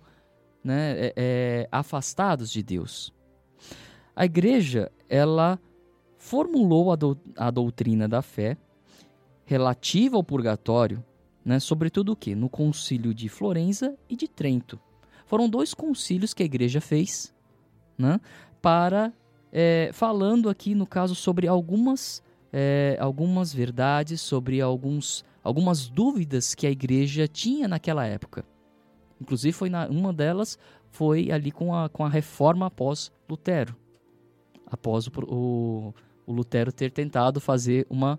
[0.63, 3.13] né, é, é, afastados de Deus.
[4.15, 5.59] A igreja, ela
[6.19, 8.57] formulou a, dou- a doutrina da fé
[9.45, 11.05] relativa ao purgatório,
[11.45, 12.35] né, sobretudo o quê?
[12.35, 14.79] No concílio de Florença e de Trento,
[15.27, 17.35] Foram dois concílios que a igreja fez,
[17.99, 18.21] né?
[18.63, 19.13] Para
[19.53, 26.67] é, falando aqui no caso sobre algumas é, algumas verdades, sobre alguns algumas dúvidas que
[26.67, 28.45] a igreja tinha naquela época.
[29.21, 30.59] Inclusive foi na, uma delas
[30.91, 33.77] foi ali com a, com a reforma após Lutero,
[34.67, 35.95] após o, o,
[36.27, 38.19] o Lutero ter tentado fazer uma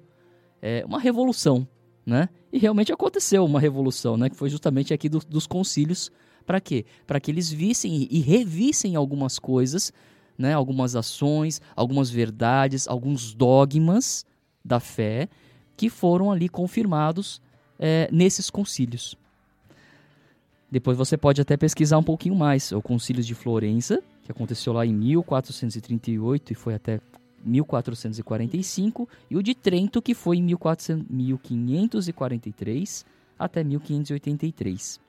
[0.62, 1.68] é, uma revolução,
[2.06, 2.30] né?
[2.52, 4.30] E realmente aconteceu uma revolução, né?
[4.30, 6.12] Que foi justamente aqui do, dos concílios.
[6.46, 6.86] Para quê?
[7.06, 9.92] Para que eles vissem e revissem algumas coisas,
[10.38, 10.54] né?
[10.54, 14.26] Algumas ações, algumas verdades, alguns dogmas
[14.64, 15.30] da fé
[15.76, 17.42] que foram ali confirmados
[17.80, 19.16] é, nesses concílios.
[20.70, 22.72] Depois você pode até pesquisar um pouquinho mais.
[22.72, 27.00] O Concílio de Florença, que aconteceu lá em 1438 e foi até
[27.44, 33.06] 1445, e o de Trento, que foi em 1400, 1543
[33.40, 35.00] até 1583.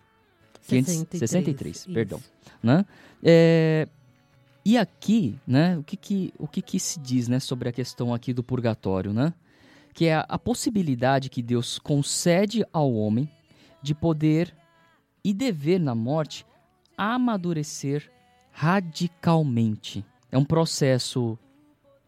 [0.60, 2.20] 63, 63 perdão.
[2.62, 2.84] Né?
[3.22, 3.88] É,
[4.64, 8.12] e aqui, né, o que, que, o que, que se diz né, sobre a questão
[8.12, 9.32] aqui do purgatório, né?
[9.94, 13.28] Que é a, a possibilidade que Deus concede ao homem
[13.82, 14.54] de poder
[15.28, 16.46] e dever na morte
[16.96, 18.10] amadurecer
[18.50, 20.02] radicalmente.
[20.32, 21.38] É um processo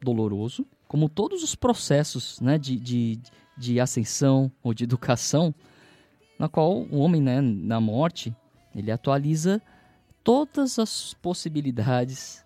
[0.01, 3.21] doloroso, como todos os processos né, de, de,
[3.59, 5.55] de ascensão ou de educação,
[6.39, 8.35] na qual o homem, né, na morte,
[8.75, 9.61] ele atualiza
[10.25, 12.43] todas as possibilidades,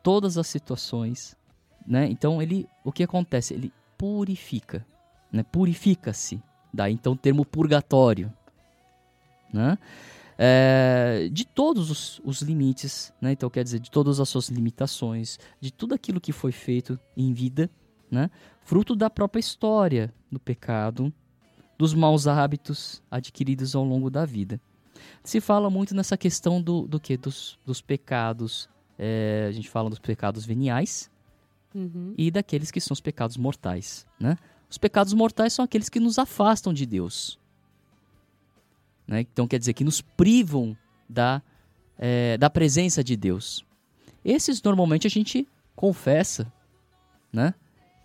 [0.00, 1.36] todas as situações,
[1.84, 2.06] né?
[2.06, 3.52] Então ele, o que acontece?
[3.52, 4.86] Ele purifica,
[5.32, 5.42] né?
[5.42, 6.40] Purifica-se.
[6.72, 8.32] Daí então o termo purgatório,
[9.54, 9.78] né?
[10.36, 13.32] É, de todos os, os, limites, né?
[13.32, 17.32] Então quer dizer de todas as suas limitações, de tudo aquilo que foi feito em
[17.32, 17.70] vida,
[18.10, 18.30] né?
[18.62, 21.12] Fruto da própria história do pecado,
[21.78, 24.60] dos maus hábitos adquiridos ao longo da vida.
[25.22, 27.16] Se fala muito nessa questão do, do que?
[27.16, 28.68] Dos, dos pecados.
[28.98, 31.10] É, a gente fala dos pecados veniais
[31.74, 32.14] uhum.
[32.16, 34.06] e daqueles que são os pecados mortais.
[34.18, 34.36] Né?
[34.70, 37.38] Os pecados mortais são aqueles que nos afastam de Deus.
[39.06, 39.20] Né?
[39.20, 40.76] Então quer dizer que nos privam
[41.08, 41.42] da,
[41.98, 43.64] é, da presença de Deus.
[44.24, 46.50] Esses normalmente a gente confessa,
[47.32, 47.54] né?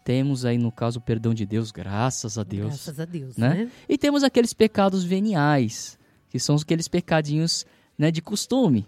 [0.03, 2.67] Temos aí no caso o perdão de Deus, graças a Deus.
[2.67, 3.53] Graças a Deus, né?
[3.53, 3.71] né?
[3.87, 7.65] E temos aqueles pecados veniais, que são aqueles pecadinhos
[7.97, 8.87] né, de costume.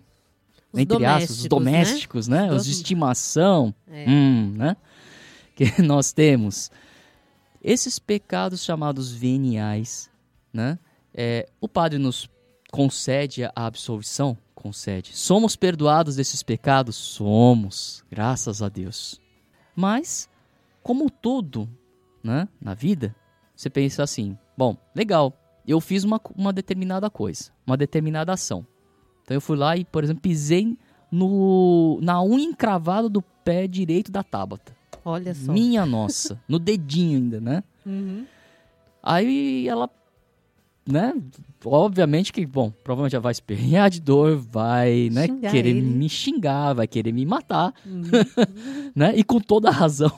[0.73, 2.47] Os entre aspas, os domésticos, né?
[2.47, 2.53] né?
[2.53, 4.09] Os de estimação, é.
[4.09, 4.75] hum, né?
[5.53, 6.71] Que nós temos.
[7.63, 10.09] Esses pecados chamados veniais,
[10.51, 10.79] né?
[11.13, 12.29] É, o padre nos
[12.71, 14.37] concede a absolvição?
[14.55, 15.15] Concede.
[15.17, 16.95] Somos perdoados desses pecados?
[16.95, 19.19] Somos, graças a Deus.
[19.75, 20.29] Mas,
[20.83, 21.67] como tudo
[22.23, 23.15] né, na vida,
[23.55, 25.33] você pensa assim: bom, legal,
[25.67, 28.65] eu fiz uma, uma determinada coisa, uma determinada ação.
[29.23, 30.77] Então eu fui lá e, por exemplo, pisei
[31.11, 34.75] no, na unha encravada do pé direito da Tabata.
[35.03, 35.51] Olha só.
[35.51, 37.63] Minha nossa, no dedinho ainda, né?
[37.85, 38.25] Uhum.
[39.01, 39.89] Aí ela,
[40.87, 41.13] né?
[41.63, 45.27] Obviamente que, bom, provavelmente ela vai espernear de dor, vai, né?
[45.27, 45.81] Xingar querer ele.
[45.81, 48.01] me xingar, vai querer me matar, Uhum.
[48.95, 49.13] né?
[49.15, 50.11] E com toda a razão,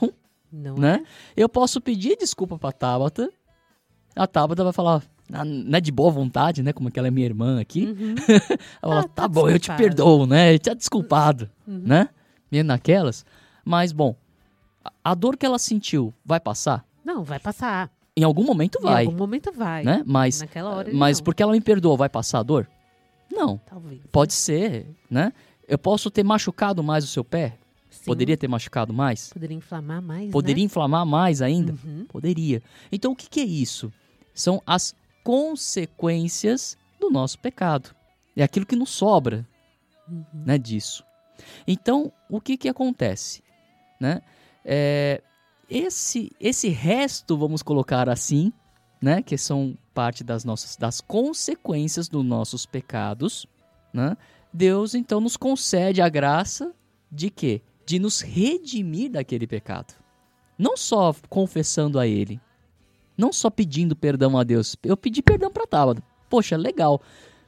[0.51, 1.03] Não né?
[1.35, 3.29] Eu posso pedir desculpa pra Tabata,
[4.15, 6.71] a Tabata vai falar, ah, não é de boa vontade, né?
[6.71, 7.85] Como que ela é minha irmã aqui.
[7.87, 8.15] Uhum.
[8.81, 10.57] Ela fala, Ah, tá, tá bom, eu te perdoo, né?
[10.59, 11.81] Tá desculpado, Uhum.
[11.85, 12.09] né?
[12.51, 13.25] Meio naquelas.
[13.65, 14.15] Mas, bom,
[15.03, 16.85] a dor que ela sentiu vai passar?
[17.03, 17.89] Não, vai passar.
[18.15, 19.83] Em algum momento vai, Em algum momento vai.
[19.83, 20.03] né?
[20.05, 21.23] Mas, Naquela hora mas não.
[21.25, 22.69] porque ela me perdoou, vai passar a dor?
[23.31, 24.01] Não, Talvez.
[24.11, 25.33] pode ser, né?
[25.67, 27.57] Eu posso ter machucado mais o seu pé?
[27.89, 28.05] Sim.
[28.05, 29.29] Poderia ter machucado mais?
[29.33, 31.71] Poderia inflamar mais, Poderia inflamar mais ainda?
[31.73, 31.79] né?
[31.83, 32.05] Uhum.
[32.05, 32.61] Poderia.
[32.91, 33.91] Então, o que, que é isso?
[34.33, 37.95] São as consequências do nosso pecado.
[38.35, 39.47] É aquilo que nos sobra
[40.07, 40.23] Uhum.
[40.33, 41.03] né, disso.
[41.65, 43.41] Então, o que, que acontece?
[43.99, 44.21] Né?
[44.65, 45.21] É,
[45.73, 48.53] esse, esse resto, vamos colocar assim,
[49.01, 53.47] né, que são parte das nossas das consequências dos nossos pecados,
[53.91, 54.15] né?
[54.53, 56.71] Deus então nos concede a graça
[57.11, 57.61] de quê?
[57.85, 59.95] De nos redimir daquele pecado.
[60.57, 62.39] Não só confessando a ele,
[63.17, 64.75] não só pedindo perdão a Deus.
[64.83, 66.03] Eu pedi perdão para Tábata.
[66.29, 67.01] Poxa, legal.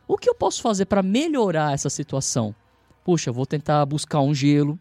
[0.08, 2.56] O que eu posso fazer para melhorar essa situação?
[3.04, 4.80] Puxa, vou tentar buscar um gelo,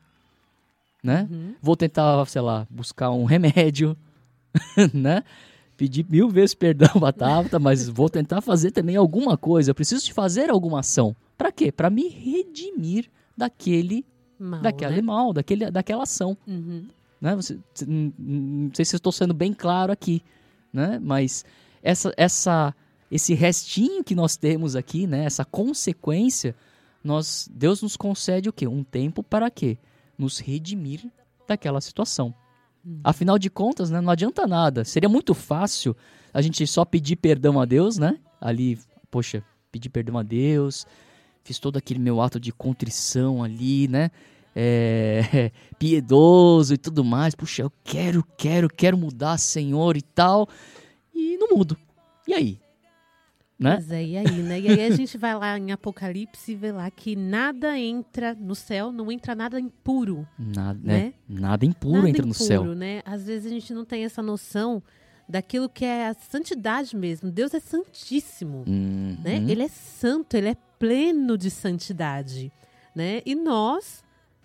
[1.05, 1.29] né?
[1.31, 1.55] Uhum.
[1.61, 3.95] Vou tentar, sei lá, buscar um remédio,
[4.95, 5.23] né?
[5.77, 9.71] Pedir mil vezes perdão pra Tabata, mas vou tentar fazer também alguma coisa.
[9.71, 11.15] Eu preciso de fazer alguma ação.
[11.37, 11.71] Para quê?
[11.71, 14.05] Para me redimir daquele,
[14.39, 15.03] Mal, daquele né?
[15.03, 16.87] mal, daquele, daquela ação Uhum.
[17.21, 17.37] né?
[17.37, 20.23] Você, não sei se estou sendo bem claro aqui,
[20.73, 20.99] né?
[21.03, 21.45] Mas
[21.83, 22.75] essa, essa,
[23.11, 25.25] esse restinho que nós temos aqui, né?
[25.25, 26.55] Essa consequência
[27.03, 28.67] nós Deus nos concede o quê?
[28.67, 29.77] Um tempo para quê?
[30.19, 31.11] Nos redimir
[31.47, 32.35] daquela situação.
[32.85, 33.01] Hum.
[33.03, 34.85] Afinal de contas, né, não adianta nada.
[34.85, 35.97] Seria muito fácil
[36.33, 38.19] a gente só pedir perdão a Deus, né?
[38.41, 38.79] Ali,
[39.11, 40.87] poxa, pedir perdão a Deus,
[41.43, 44.11] fiz todo aquele meu ato de contrição ali, né?
[44.57, 47.35] É, piedoso e tudo mais.
[47.35, 50.49] Puxa, eu quero, quero, quero mudar, Senhor e tal.
[51.15, 51.77] E não mudo.
[52.27, 52.59] E aí?
[53.59, 53.75] Né?
[53.75, 54.61] Mas é, e aí, né?
[54.61, 58.55] E aí a gente vai lá em Apocalipse e vê lá que nada entra no
[58.55, 60.27] céu, não entra nada impuro.
[60.37, 60.99] Nada, né?
[60.99, 61.15] né?
[61.29, 62.65] Nada impuro nada entra impuro, no céu.
[62.75, 63.01] né?
[63.05, 64.83] Às vezes a gente não tem essa noção
[65.29, 67.31] daquilo que é a santidade mesmo.
[67.31, 69.17] Deus é santíssimo, uhum.
[69.23, 69.37] né?
[69.49, 72.53] Ele é santo, ele é pleno de santidade,
[72.95, 73.23] né?
[73.25, 74.03] E nós,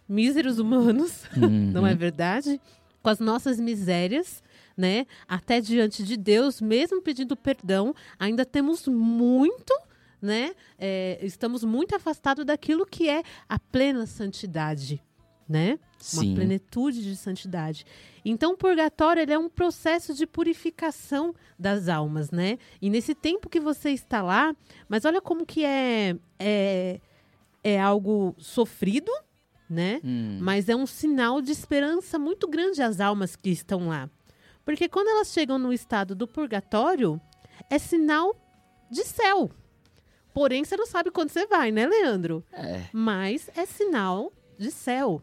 [0.07, 1.49] míseros humanos, uhum.
[1.73, 2.61] não é verdade?
[3.01, 4.43] Com as nossas misérias,
[4.79, 5.05] né?
[5.27, 9.73] Até diante de Deus, mesmo pedindo perdão, ainda temos muito
[10.21, 10.53] né?
[10.77, 15.01] É, estamos muito afastados daquilo que é a plena santidade,
[15.47, 15.79] né?
[15.97, 16.27] Sim.
[16.27, 17.85] Uma plenitude de santidade.
[18.25, 22.57] Então, o purgatório ele é um processo de purificação das almas, né?
[22.81, 24.53] E nesse tempo que você está lá,
[24.89, 26.99] mas olha como que é é,
[27.63, 29.11] é algo sofrido,
[29.69, 30.01] né?
[30.03, 30.37] Hum.
[30.41, 34.09] Mas é um sinal de esperança muito grande às almas que estão lá.
[34.65, 37.19] Porque quando elas chegam no estado do purgatório,
[37.69, 38.35] é sinal
[38.91, 39.49] de céu.
[40.33, 42.43] Porém, você não sabe quando você vai, né, Leandro?
[42.53, 42.83] É.
[42.93, 45.21] Mas é sinal de céu.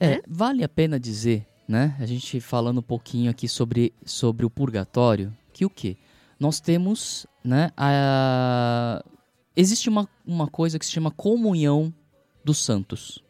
[0.00, 0.20] É, né?
[0.28, 1.96] vale a pena dizer, né?
[2.00, 5.96] A gente falando um pouquinho aqui sobre, sobre o purgatório, que o quê?
[6.38, 9.02] Nós temos, né, a...
[9.56, 11.92] existe uma, uma coisa que se chama comunhão
[12.44, 13.22] dos santos,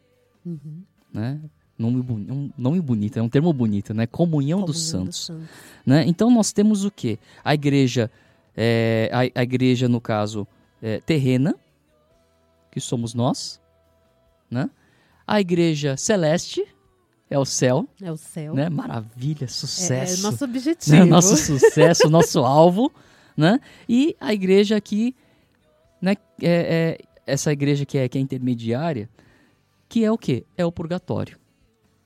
[0.45, 0.83] Uhum.
[1.13, 1.39] né?
[1.79, 4.05] Nome, um nome bonito, é um termo bonito, né?
[4.05, 5.25] Comunhão, dos Comunhão santos.
[5.27, 5.47] santos.
[5.85, 6.03] né?
[6.05, 7.17] Então nós temos o quê?
[7.41, 8.11] A igreja,
[8.55, 10.45] é, a, a igreja no caso
[10.81, 11.55] é, terrena,
[12.69, 13.61] que somos nós,
[14.51, 14.69] né?
[15.25, 16.67] A igreja celeste
[17.29, 18.53] é o céu, É o céu.
[18.53, 18.67] né?
[18.67, 20.49] Maravilha, É, sucesso, é nosso né?
[20.51, 21.05] objetivo.
[21.05, 22.91] Nosso sucesso, nosso alvo,
[23.37, 23.59] né?
[23.87, 25.15] E a igreja aqui,
[26.01, 26.15] né?
[26.41, 29.07] É, é essa igreja que é, que é intermediária,
[29.87, 30.43] que é o quê?
[30.57, 31.37] É o purgatório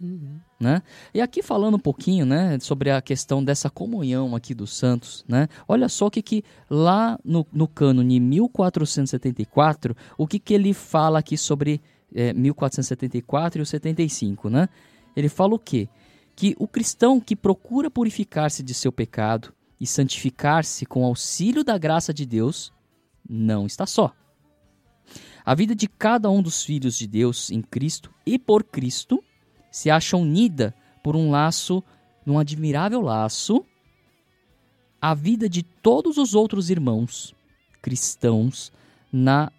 [0.04, 0.38] Uhum.
[0.60, 0.82] né?
[1.14, 5.48] E aqui falando um pouquinho, né, sobre a questão dessa comunhão aqui dos santos, né?
[5.66, 11.20] Olha só o que, que lá no, no cânone 1474, o que, que ele fala
[11.20, 11.82] aqui sobre
[12.14, 14.68] é, 1474 e o 75, né?
[15.16, 15.88] Ele fala o quê?
[16.36, 22.14] Que o cristão que procura purificar-se de seu pecado e santificar-se com auxílio da graça
[22.14, 22.74] de Deus,
[23.30, 24.12] não está só.
[25.46, 29.24] A vida de cada um dos filhos de Deus em Cristo e por Cristo
[29.74, 30.72] se acha unida
[31.04, 31.84] por um laço,
[32.24, 33.66] num admirável laço,
[35.02, 37.34] a vida de todos os outros irmãos
[37.82, 38.72] cristãos
[39.12, 39.52] na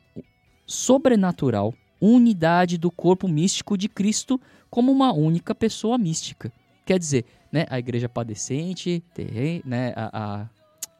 [0.64, 4.40] sobrenatural unidade do corpo místico de Cristo
[4.70, 6.52] como uma única pessoa mística.
[6.86, 10.48] Quer dizer, né, a igreja padecente, terre, né, a, a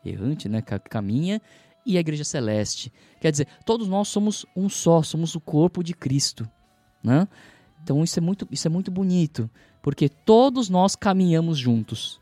[0.05, 1.41] errante, né, caminha,
[1.87, 2.93] e a igreja celeste.
[3.21, 6.49] Quer dizer, todos nós somos um só, somos o corpo de Cristo,
[7.03, 7.29] né?
[7.85, 9.49] Então isso é muito, isso é muito bonito,
[9.82, 12.18] porque todos nós caminhamos juntos.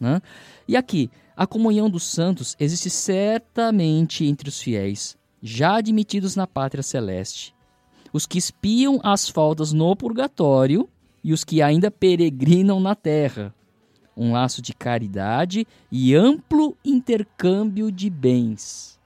[0.00, 0.22] Né?
[0.66, 6.82] E aqui, a comunhão dos santos existe certamente entre os fiéis, já admitidos na pátria
[6.82, 7.54] celeste.
[8.10, 10.88] Os que espiam as faltas no purgatório
[11.22, 13.54] e os que ainda peregrinam na terra.
[14.16, 18.98] Um laço de caridade e amplo intercâmbio de bens.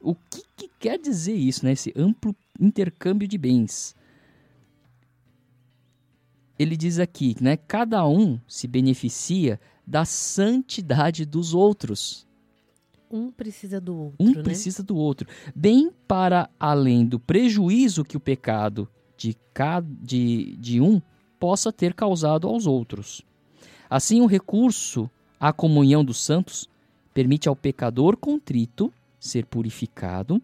[0.00, 1.72] O que, que quer dizer isso, né?
[1.72, 3.94] Esse amplo intercâmbio de bens?
[6.58, 7.56] Ele diz aqui, né?
[7.56, 12.26] Cada um se beneficia da santidade dos outros.
[13.10, 14.42] Um precisa do outro, Um né?
[14.42, 15.26] precisa do outro.
[15.54, 21.00] Bem para além do prejuízo que o pecado de, ca- de, de um
[21.40, 23.22] possa ter causado aos outros.
[23.88, 25.08] Assim, o recurso
[25.40, 26.68] à comunhão dos santos
[27.14, 30.42] permite ao pecador contrito ser purificado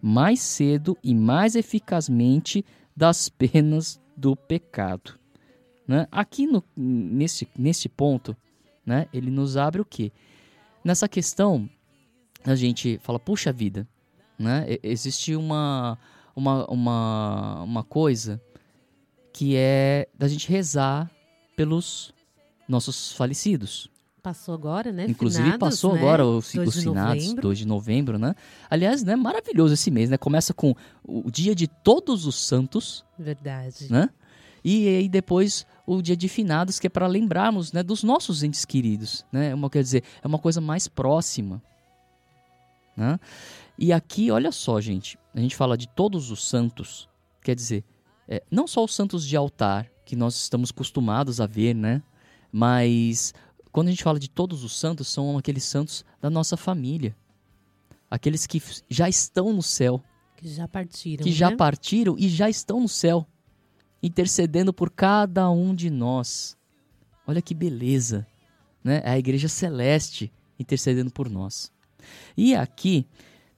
[0.00, 2.64] mais cedo e mais eficazmente
[2.96, 5.18] das penas do pecado.
[5.86, 6.06] Né?
[6.10, 8.36] Aqui no, nesse, nesse ponto,
[8.84, 10.12] né, ele nos abre o quê?
[10.84, 11.68] Nessa questão,
[12.44, 13.86] a gente fala, puxa vida,
[14.38, 14.66] né?
[14.82, 15.98] existe uma,
[16.34, 18.40] uma, uma, uma coisa
[19.32, 21.10] que é da gente rezar
[21.56, 22.12] pelos
[22.68, 23.90] nossos falecidos.
[24.22, 25.06] Passou agora, né?
[25.08, 26.00] Inclusive Finados, passou né?
[26.00, 27.42] agora os, 2 os de finados, novembro.
[27.42, 28.34] 2 de novembro, né?
[28.68, 30.18] Aliás, né, maravilhoso esse mês, né?
[30.18, 30.74] Começa com
[31.04, 33.86] o dia de todos os santos, Verdade.
[33.88, 34.10] né?
[34.68, 38.64] E aí depois o dia de finados, que é para lembrarmos, né, dos nossos entes
[38.64, 39.50] queridos, né?
[39.50, 41.62] É Uma, quer dizer, é uma coisa mais próxima,
[42.96, 43.20] né?
[43.78, 47.08] E aqui, olha só, gente, a gente fala de todos os santos,
[47.44, 47.84] Quer dizer,
[48.26, 52.02] é, não só os santos de altar, que nós estamos acostumados a ver, né?
[52.50, 53.32] Mas
[53.70, 57.16] quando a gente fala de todos os santos, são aqueles santos da nossa família.
[58.10, 58.60] Aqueles que
[58.90, 60.02] já estão no céu.
[60.36, 61.22] Que já partiram.
[61.22, 61.36] Que né?
[61.36, 63.24] já partiram e já estão no céu,
[64.02, 66.56] intercedendo por cada um de nós.
[67.26, 68.26] Olha que beleza,
[68.82, 69.00] né?
[69.04, 71.72] É a igreja celeste intercedendo por nós.
[72.36, 73.06] E aqui,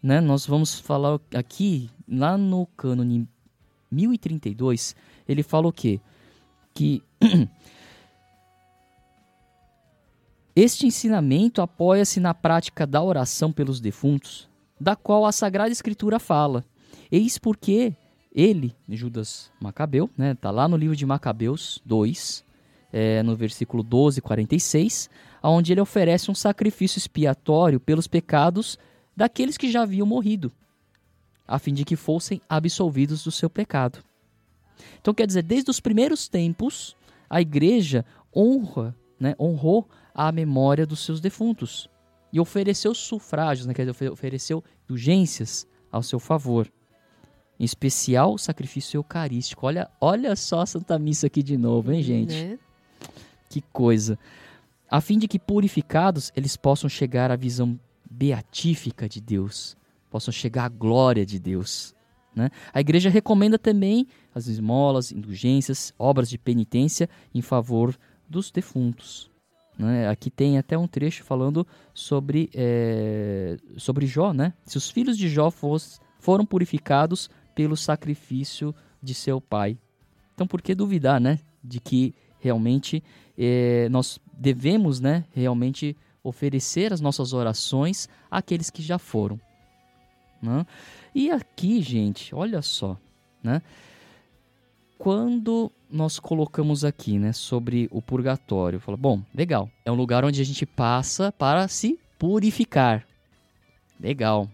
[0.02, 3.28] né, nós vamos falar aqui, lá no cânone
[3.90, 4.96] 1032,
[5.28, 6.00] ele fala o quê?
[6.72, 7.02] Que
[10.56, 14.48] este ensinamento apoia-se na prática da oração pelos defuntos,
[14.80, 16.64] da qual a Sagrada Escritura fala.
[17.10, 17.94] Eis porque
[18.32, 22.44] ele, Judas Macabeu, né, tá lá no livro de Macabeus 2,
[22.92, 25.10] é, no versículo 12, 46,
[25.42, 28.78] onde ele oferece um sacrifício expiatório pelos pecados
[29.16, 30.52] daqueles que já haviam morrido,
[31.46, 33.98] a fim de que fossem absolvidos do seu pecado.
[35.00, 36.96] Então, quer dizer, desde os primeiros tempos,
[37.28, 38.04] a igreja
[38.34, 41.88] honra, né, honrou a memória dos seus defuntos
[42.32, 46.70] e ofereceu sufrágios, né, quer dizer, ofereceu indulgências ao seu favor.
[47.58, 49.66] Em especial o sacrifício eucarístico.
[49.66, 52.34] Olha, olha só a Santa Missa aqui de novo, hein, gente?
[52.34, 52.58] Né?
[53.48, 54.18] Que coisa.
[54.90, 57.78] A fim de que purificados eles possam chegar à visão
[58.10, 59.76] beatífica de Deus,
[60.10, 61.94] possam chegar à glória de Deus.
[62.34, 62.50] Né?
[62.72, 67.98] A igreja recomenda também as esmolas, indulgências, obras de penitência em favor
[68.28, 69.30] dos defuntos.
[69.78, 70.08] Né?
[70.08, 74.52] Aqui tem até um trecho falando sobre, é, sobre Jó, né?
[74.64, 79.76] Se os filhos de Jó fosse, foram purificados pelo sacrifício de seu pai.
[80.32, 81.40] Então, por que duvidar, né?
[81.62, 83.02] De que realmente
[83.36, 85.24] é, nós devemos, né?
[85.34, 89.40] Realmente oferecer as nossas orações àqueles que já foram.
[90.40, 90.64] Né?
[91.12, 92.96] E aqui, gente, olha só,
[93.42, 93.60] né?
[94.96, 100.40] Quando nós colocamos aqui, né, sobre o purgatório, fala, bom, legal, é um lugar onde
[100.40, 103.04] a gente passa para se purificar.
[103.98, 104.48] Legal.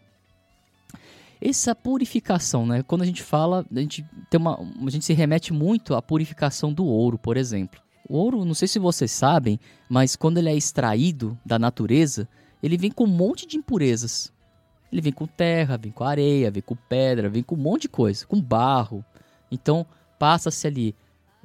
[1.47, 2.83] Essa purificação, né?
[2.83, 6.73] Quando a gente fala, a gente tem uma, a gente se remete muito à purificação
[6.73, 7.79] do ouro, por exemplo.
[8.09, 12.27] O ouro, não sei se vocês sabem, mas quando ele é extraído da natureza,
[12.63, 14.33] ele vem com um monte de impurezas.
[14.91, 17.89] Ele vem com terra, vem com areia, vem com pedra, vem com um monte de
[17.89, 19.05] coisa, com barro.
[19.51, 19.87] Então,
[20.19, 20.97] passa-se ali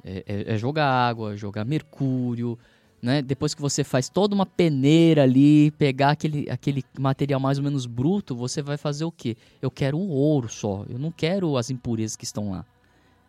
[0.04, 2.58] é, é, é, jogar água, jogar mercúrio,
[3.02, 3.22] né?
[3.22, 7.86] Depois que você faz toda uma peneira ali, pegar aquele, aquele material mais ou menos
[7.86, 9.36] bruto, você vai fazer o quê?
[9.60, 12.64] Eu quero o ouro só, eu não quero as impurezas que estão lá.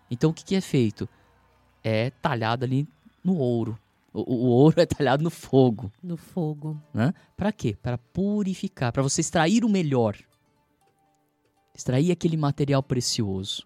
[0.09, 1.07] Então, o que, que é feito?
[1.83, 2.87] É talhado ali
[3.23, 3.79] no ouro.
[4.13, 5.89] O, o, ouro é talhado no fogo.
[6.03, 6.79] No fogo.
[6.93, 7.13] Né?
[7.37, 7.77] Para quê?
[7.81, 10.17] Para purificar, para você extrair o melhor.
[11.73, 13.65] Extrair aquele material precioso.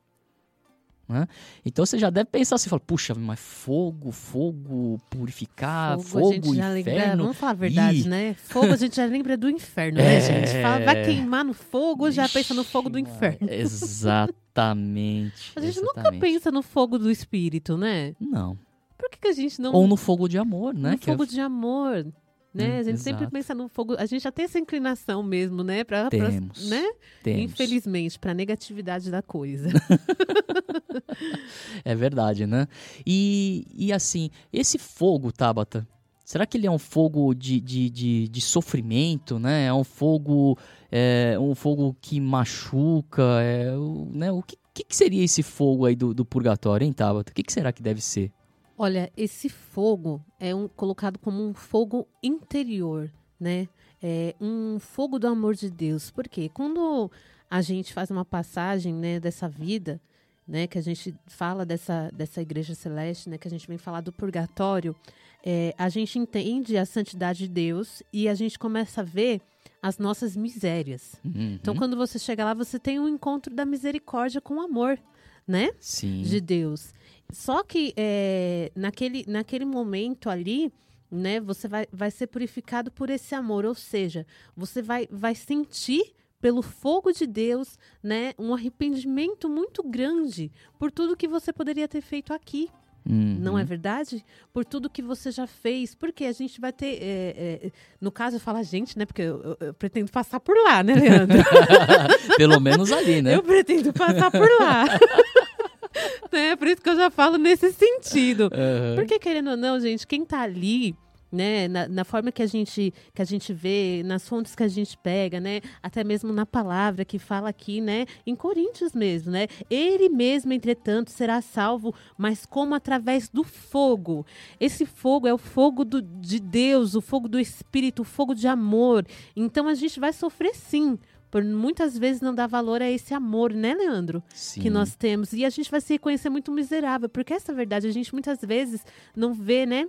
[1.08, 1.28] Né?
[1.64, 6.74] Então você já deve pensar assim, fala, puxa, mas fogo, fogo, purificar, fogo, fogo inferno.
[6.74, 8.08] Lembra, vamos falar a verdade, Ih.
[8.08, 8.34] né?
[8.34, 10.20] Fogo a gente já lembra do inferno, né, é...
[10.20, 10.62] né, gente?
[10.64, 13.48] Fala, vai queimar no fogo, já pensa no fogo do inferno.
[13.52, 15.54] Exatamente.
[15.56, 15.96] a gente exatamente.
[15.96, 18.16] nunca pensa no fogo do espírito, né?
[18.20, 18.58] Não.
[18.98, 19.74] Por que, que a gente não.
[19.74, 20.94] Ou no fogo de amor, né?
[20.94, 21.28] No fogo é...
[21.28, 22.08] de amor.
[22.56, 22.78] Né?
[22.78, 23.20] Hum, a gente exato.
[23.20, 23.96] sempre pensa no fogo.
[23.98, 25.84] A gente já tem essa inclinação mesmo, né?
[25.84, 26.70] Pra, Temos.
[26.70, 26.90] Pra, né?
[27.22, 27.44] Temos.
[27.44, 29.70] Infelizmente, para negatividade da coisa.
[31.84, 32.66] é verdade, né?
[33.06, 35.86] E, e assim, esse fogo, Tabata,
[36.24, 39.66] será que ele é um fogo de, de, de, de sofrimento, né?
[39.66, 40.58] É um fogo,
[40.90, 43.66] é, um fogo que machuca, é,
[44.14, 44.32] né?
[44.32, 47.34] O que, que, seria esse fogo aí do, do purgatório, hein, Tabata?
[47.34, 48.32] O que, que será que deve ser?
[48.78, 53.68] Olha, esse fogo é um, colocado como um fogo interior, né?
[54.02, 56.12] É um fogo do amor de Deus.
[56.12, 57.10] Porque quando
[57.50, 60.02] a gente faz uma passagem né, dessa vida,
[60.48, 64.02] né, que a gente fala dessa, dessa igreja celeste, né, que a gente vem falar
[64.02, 64.96] do purgatório,
[65.44, 69.42] é, a gente entende a santidade de Deus e a gente começa a ver
[69.82, 71.16] as nossas misérias.
[71.24, 71.58] Uhum.
[71.62, 75.00] Então, quando você chega lá, você tem um encontro da misericórdia com o amor,
[75.48, 75.72] né?
[75.80, 76.22] Sim.
[76.22, 76.94] De Deus.
[77.32, 80.72] Só que é, naquele, naquele momento ali,
[81.10, 84.26] né, você vai, vai ser purificado por esse amor, ou seja,
[84.56, 91.18] você vai, vai sentir pelo fogo de Deus, né, um arrependimento muito grande por tudo
[91.18, 92.70] que você poderia ter feito aqui.
[93.08, 93.38] Uhum.
[93.40, 94.26] Não é verdade?
[94.52, 95.94] Por tudo que você já fez.
[95.94, 96.98] Porque a gente vai ter.
[97.02, 99.06] É, é, no caso, eu falo a gente, né?
[99.06, 101.38] Porque eu, eu, eu, pretendo passar por lá, né, Leandro?
[102.38, 103.36] Pelo menos ali, né?
[103.36, 104.86] Eu pretendo passar por lá.
[106.32, 106.56] né?
[106.56, 108.46] Por isso que eu já falo nesse sentido.
[108.46, 108.96] Uhum.
[108.96, 110.96] Porque, querendo ou não, gente, quem tá ali,
[111.36, 111.68] né?
[111.68, 114.98] Na, na, forma que a gente que a gente vê, nas fontes que a gente
[114.98, 115.62] pega, né?
[115.84, 118.06] Até mesmo na palavra que fala aqui, né?
[118.26, 119.48] Em Coríntios mesmo, né?
[119.70, 124.26] Ele mesmo, entretanto, será salvo, mas como através do fogo.
[124.60, 128.48] Esse fogo é o fogo do, de Deus, o fogo do Espírito, o fogo de
[128.48, 129.06] amor.
[129.36, 130.98] Então a gente vai sofrer sim
[131.36, 134.24] por muitas vezes não dar valor a esse amor, né, Leandro?
[134.34, 134.62] Sim.
[134.62, 135.34] Que nós temos.
[135.34, 138.86] E a gente vai se reconhecer muito miserável, porque essa verdade a gente muitas vezes
[139.14, 139.86] não vê, né?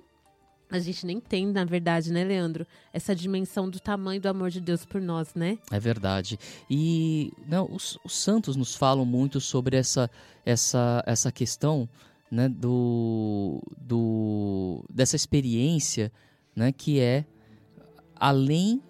[0.70, 2.66] A gente nem tem, na verdade, né, Leandro?
[2.92, 5.58] Essa dimensão do tamanho do amor de Deus por nós, né?
[5.70, 6.38] É verdade.
[6.68, 10.10] E não, os, os santos nos falam muito sobre essa,
[10.44, 11.88] essa, essa questão
[12.30, 16.10] né, do, do, dessa experiência
[16.54, 17.24] né, que é
[18.16, 18.82] além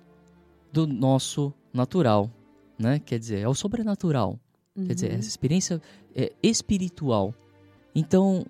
[0.72, 2.30] do nosso natural.
[2.78, 3.00] Né?
[3.04, 4.40] Quer dizer, é o sobrenatural.
[4.74, 4.86] Uhum.
[4.86, 5.18] Quer dizer, uhum.
[5.18, 5.82] essa experiência
[6.14, 7.34] é espiritual.
[7.94, 8.46] Então,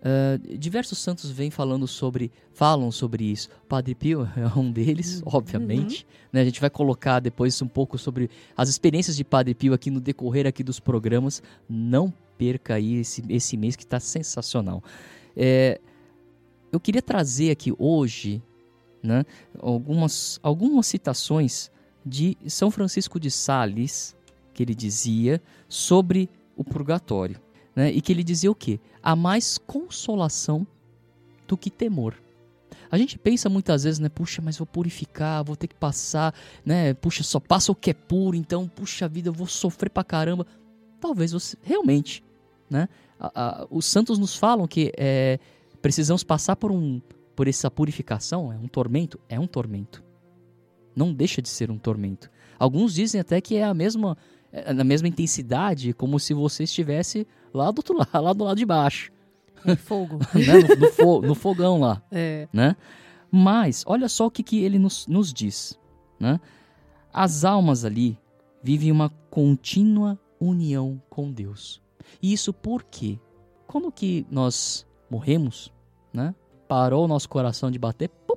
[0.00, 3.48] Uh, diversos santos vêm falando sobre, falam sobre isso.
[3.68, 5.32] Padre Pio é um deles, uhum.
[5.34, 6.04] obviamente.
[6.04, 6.28] Uhum.
[6.32, 9.90] Né, a gente vai colocar depois um pouco sobre as experiências de Padre Pio aqui
[9.90, 11.42] no decorrer aqui dos programas.
[11.68, 14.82] Não perca aí esse, esse mês que está sensacional.
[15.36, 15.78] É,
[16.72, 18.42] eu queria trazer aqui hoje
[19.02, 19.24] né,
[19.58, 21.70] algumas, algumas citações
[22.04, 24.16] de São Francisco de Sales,
[24.54, 27.40] que ele dizia sobre o purgatório.
[27.80, 27.90] Né?
[27.92, 28.78] E que ele dizia o quê?
[29.02, 30.66] Há mais consolação
[31.48, 32.14] do que temor.
[32.90, 34.10] A gente pensa muitas vezes, né?
[34.10, 36.92] Puxa, mas vou purificar, vou ter que passar, né?
[36.92, 40.46] Puxa, só passa o que é puro, então, puxa vida, eu vou sofrer pra caramba.
[41.00, 42.22] Talvez você, realmente,
[42.68, 42.86] né?
[43.18, 45.38] A, a, os santos nos falam que é,
[45.80, 47.00] precisamos passar por um,
[47.34, 50.04] por essa purificação, é um tormento, é um tormento.
[50.94, 52.30] Não deixa de ser um tormento.
[52.58, 54.18] Alguns dizem até que é a mesma,
[54.74, 58.66] na mesma intensidade, como se você estivesse lá do outro lado, lá do lado de
[58.66, 59.12] baixo.
[59.64, 60.18] Em fogo.
[60.34, 60.54] né?
[60.68, 62.02] no, no, fo no, fogão lá.
[62.10, 62.48] É.
[62.52, 62.76] Né?
[63.30, 65.78] Mas, olha só o que, que ele nos, nos diz.
[66.18, 66.40] Né?
[67.12, 68.18] As almas ali
[68.62, 71.80] vivem uma contínua união com Deus.
[72.22, 73.18] E isso porque,
[73.66, 75.72] quando que nós morremos,
[76.12, 76.34] né?
[76.66, 78.36] parou o nosso coração de bater, pum,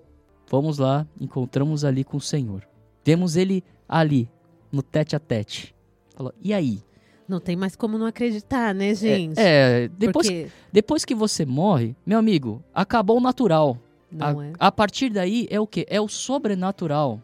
[0.50, 2.68] vamos lá, encontramos ali com o Senhor.
[3.04, 4.30] Vemos ele ali,
[4.72, 5.73] no tete a tete.
[6.16, 6.82] Falou, e aí?
[7.28, 9.40] Não tem mais como não acreditar, né, gente?
[9.40, 10.48] É, é depois, Porque...
[10.72, 13.78] depois que você morre, meu amigo, acabou o natural.
[14.12, 14.54] Não a, é.
[14.60, 15.86] a partir daí é o que?
[15.90, 17.22] É o sobrenatural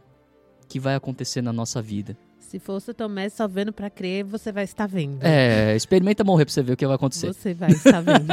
[0.67, 2.17] que vai acontecer na nossa vida.
[2.49, 5.19] Se fosse Tomé só vendo para crer, você vai estar vendo.
[5.21, 7.27] É, experimenta morrer para você ver o que vai acontecer.
[7.27, 8.25] Você vai estar vendo.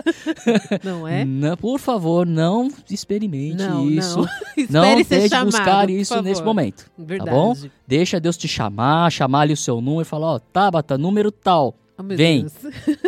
[0.82, 1.26] não é?
[1.26, 4.26] Não, por favor, não experimente não, isso.
[4.70, 6.90] Não, não tente chamado, buscar isso nesse momento.
[6.96, 7.28] Verdade.
[7.28, 7.54] Tá bom?
[7.86, 11.74] Deixa Deus te chamar, chamar ali o seu número e falar, ó, Tabata, número tal.
[11.98, 12.46] Oh, Vem.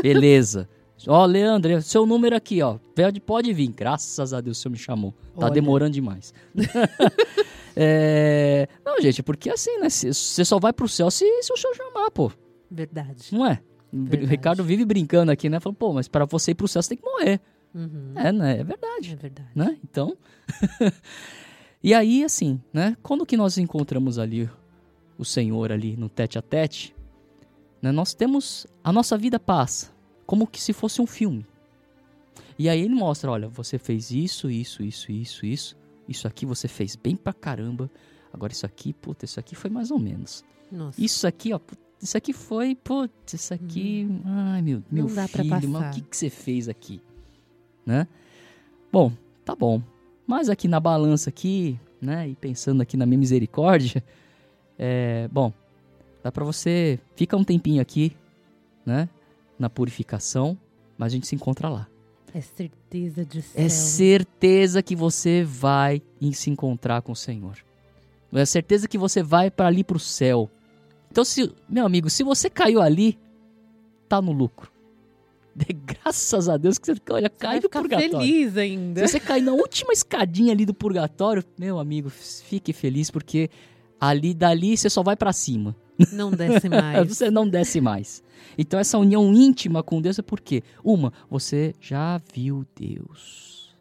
[0.03, 0.69] Beleza.
[1.07, 2.79] Ó, Leandro, seu número aqui, ó.
[3.25, 3.69] Pode vir.
[3.69, 5.13] Graças a Deus o senhor me chamou.
[5.39, 5.51] Tá Olha.
[5.51, 6.33] demorando demais.
[7.79, 8.69] É...
[8.83, 9.91] Não, gente, porque assim, né?
[9.91, 12.33] Você só vai pro céu se, se o senhor chamar, pô.
[12.71, 13.29] Verdade.
[13.31, 13.61] Não é?
[13.93, 14.25] Verdade.
[14.25, 15.61] O Ricardo vive brincando aqui, né?
[15.61, 17.39] Falando, pô, mas para você ir pro céu você tem que morrer.
[17.75, 18.13] Uhum.
[18.15, 18.61] É, né?
[18.61, 19.13] É verdade.
[19.13, 19.51] É verdade.
[19.55, 19.77] Né?
[19.85, 20.17] Então.
[21.85, 22.97] e aí, assim, né?
[23.03, 24.49] Quando que nós encontramos ali
[25.19, 26.97] o Senhor ali no tete a tete,
[27.83, 27.93] né?
[27.93, 28.67] Nós temos.
[28.83, 29.95] A nossa vida passa
[30.27, 31.47] como que se fosse um filme.
[32.59, 35.77] E aí ele mostra, olha, você fez isso, isso, isso, isso, isso.
[36.09, 37.91] Isso aqui você fez bem pra caramba.
[38.33, 40.45] Agora isso aqui, puta, isso aqui foi mais ou menos.
[40.71, 41.01] Nossa.
[41.01, 41.61] Isso aqui, ó,
[42.01, 44.21] isso aqui foi, putz, isso aqui, hum.
[44.25, 47.01] ai meu, meu Não filho, mas o que, que você fez aqui?
[47.85, 48.07] Né?
[48.93, 49.13] Bom,
[49.45, 49.83] tá bom.
[50.27, 54.03] Mas aqui na balança aqui, né, e pensando aqui na minha misericórdia,
[54.79, 55.53] é, bom,
[56.23, 58.17] dá pra você, fica um tempinho aqui,
[58.85, 59.09] né,
[59.59, 60.59] na purificação,
[60.97, 61.89] mas a gente se encontra lá.
[62.35, 63.65] É certeza de céu.
[63.65, 66.03] É certeza que você vai
[66.33, 67.57] se encontrar com o Senhor.
[68.33, 70.51] É certeza que você vai para ali para o céu.
[71.11, 73.19] Então, se, meu amigo, se você caiu ali,
[74.09, 74.71] tá no lucro.
[75.57, 78.19] De graças a Deus que você olha, cai do purgatório.
[78.19, 79.01] feliz ainda.
[79.07, 83.49] Se você cair na última escadinha ali do purgatório, meu amigo, fique feliz porque
[83.99, 85.75] ali dali você só vai para cima.
[86.13, 87.09] Não desce mais.
[87.09, 88.23] você não desce mais.
[88.57, 93.77] Então essa união íntima com Deus é porque uma, você já viu Deus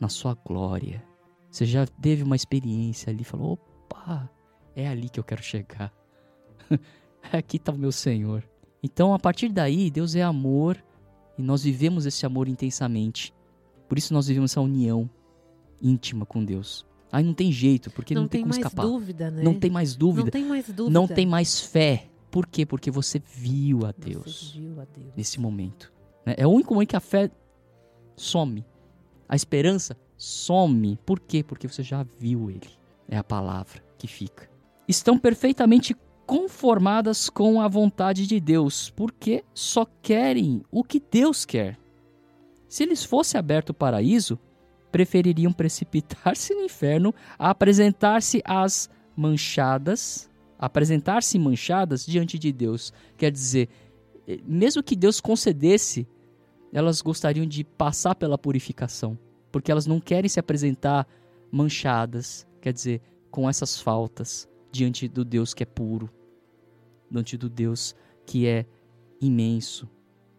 [0.00, 1.04] na sua glória.
[1.50, 4.30] Você já teve uma experiência ali, falou: "Opa,
[4.76, 5.92] é ali que eu quero chegar.
[7.32, 8.44] Aqui está o meu Senhor".
[8.82, 10.82] Então, a partir daí, Deus é amor
[11.36, 13.34] e nós vivemos esse amor intensamente.
[13.88, 15.08] Por isso nós vivemos essa união
[15.82, 16.86] íntima com Deus.
[17.10, 18.86] Aí não tem jeito, porque não, não tem, tem como escapar.
[18.86, 19.42] Dúvida, né?
[19.42, 20.24] Não tem mais dúvida.
[20.24, 20.90] Não tem mais dúvida.
[20.90, 22.06] Não tem mais fé.
[22.30, 22.66] Por quê?
[22.66, 25.12] Porque você viu a Deus, viu a Deus.
[25.16, 25.92] nesse momento.
[26.26, 26.34] Né?
[26.36, 27.30] É o único momento que a fé
[28.16, 28.64] some.
[29.28, 30.98] a esperança some.
[31.06, 31.42] Por quê?
[31.42, 32.68] Porque você já viu ele.
[33.08, 34.50] É a palavra que fica.
[34.86, 35.96] Estão perfeitamente
[36.26, 41.78] conformadas com a vontade de Deus, porque só querem o que Deus quer.
[42.68, 44.38] Se lhes fosse aberto o paraíso,
[44.90, 52.92] prefeririam precipitar-se no inferno a apresentar-se às manchadas, apresentar-se manchadas diante de Deus.
[53.16, 53.68] Quer dizer,
[54.26, 56.06] eh, mesmo que Deus concedesse,
[56.72, 59.18] elas gostariam de passar pela purificação,
[59.50, 61.06] porque elas não querem se apresentar
[61.50, 66.10] manchadas, quer dizer, com essas faltas diante do Deus que é puro
[67.10, 67.94] diante do Deus
[68.26, 68.66] que é
[69.20, 69.88] imenso,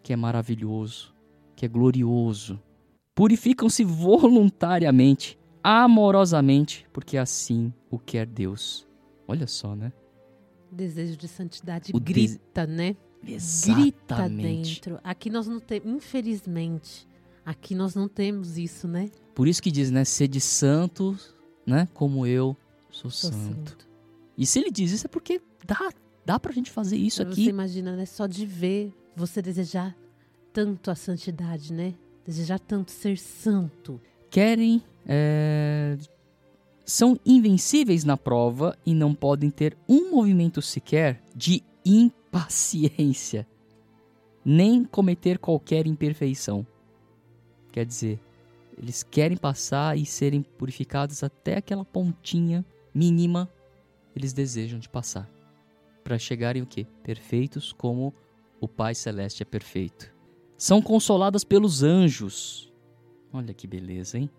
[0.03, 1.13] que é maravilhoso,
[1.55, 2.61] que é glorioso.
[3.19, 8.87] Purificam-se voluntariamente, amorosamente, porque assim o quer Deus.
[9.27, 9.91] Olha só, né?
[10.71, 12.95] O desejo de santidade O grita, né?
[13.27, 13.75] Exatamente.
[13.75, 14.99] Grita dentro.
[15.03, 17.05] Aqui nós não temos, infelizmente,
[17.45, 19.09] aqui nós não temos isso, né?
[19.35, 20.05] Por isso que diz, né?
[20.05, 21.89] Sede santos, né?
[21.93, 22.55] Como eu
[22.89, 23.85] sou, Sou santo.
[24.37, 25.91] E se ele diz isso é porque dá,
[26.25, 27.43] dá pra gente fazer isso Mas aqui.
[27.43, 28.05] Você imagina, né?
[28.05, 29.93] Só de ver você desejar
[30.53, 31.95] tanto a santidade, né?
[32.29, 33.99] Desejar tanto ser santo.
[34.29, 34.83] querem.
[35.07, 35.97] é,
[36.85, 43.47] são invencíveis na prova e não podem ter um movimento sequer de impaciência,
[44.45, 46.65] nem cometer qualquer imperfeição.
[47.71, 48.19] Quer dizer,
[48.77, 52.63] eles querem passar e serem purificados até aquela pontinha
[52.93, 53.49] mínima
[54.15, 55.27] eles desejam de passar
[56.03, 56.85] para chegarem o quê?
[57.01, 58.13] Perfeitos como
[58.61, 60.18] o Pai celeste é perfeito.
[60.59, 62.69] São consoladas pelos anjos.
[63.31, 64.29] Olha que beleza, hein?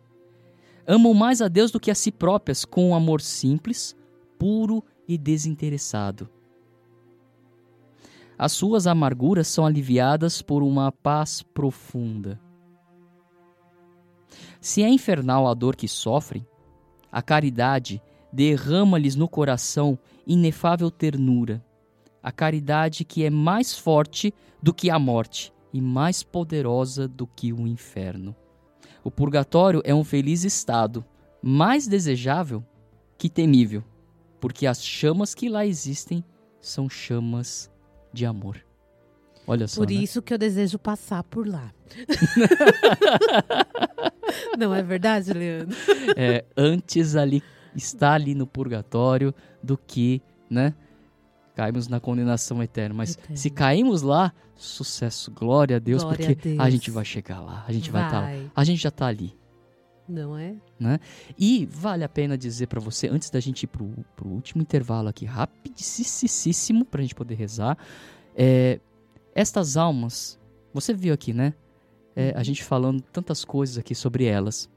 [0.86, 3.96] Amam mais a Deus do que a si próprias, com um amor simples,
[4.38, 6.28] puro e desinteressado.
[8.36, 12.38] As suas amarguras são aliviadas por uma paz profunda.
[14.60, 16.46] Se é infernal a dor que sofrem,
[17.10, 21.64] a caridade derrama-lhes no coração inefável ternura.
[22.22, 27.52] A caridade que é mais forte do que a morte e mais poderosa do que
[27.52, 28.34] o inferno.
[29.02, 31.04] O purgatório é um feliz estado,
[31.42, 32.64] mais desejável
[33.16, 33.82] que temível,
[34.40, 36.24] porque as chamas que lá existem
[36.60, 37.70] são chamas
[38.12, 38.64] de amor.
[39.46, 39.80] Olha só.
[39.80, 39.96] Por né?
[39.96, 41.72] isso que eu desejo passar por lá.
[44.58, 45.76] não é verdade, Leandro?
[46.16, 47.42] É, antes ali
[47.74, 50.74] estar ali no purgatório do que, né?
[51.54, 52.94] Caímos na condenação eterna.
[52.94, 53.36] Mas Eterna.
[53.36, 56.60] se caímos lá, sucesso, glória a Deus, Glória porque a Deus.
[56.60, 58.26] a gente vai chegar lá, a gente vai estar lá.
[58.26, 58.50] Vai.
[58.54, 59.38] A gente já está ali.
[60.78, 60.98] Não é?
[61.38, 65.08] E vale a pena dizer para você, antes da gente ir pro, pro último intervalo
[65.08, 67.78] aqui, rapidíssimo, pra gente poder rezar,
[68.34, 68.80] é,
[69.34, 70.38] estas almas,
[70.72, 71.54] você viu aqui, né?
[72.16, 74.68] É, a gente falando tantas coisas aqui sobre elas.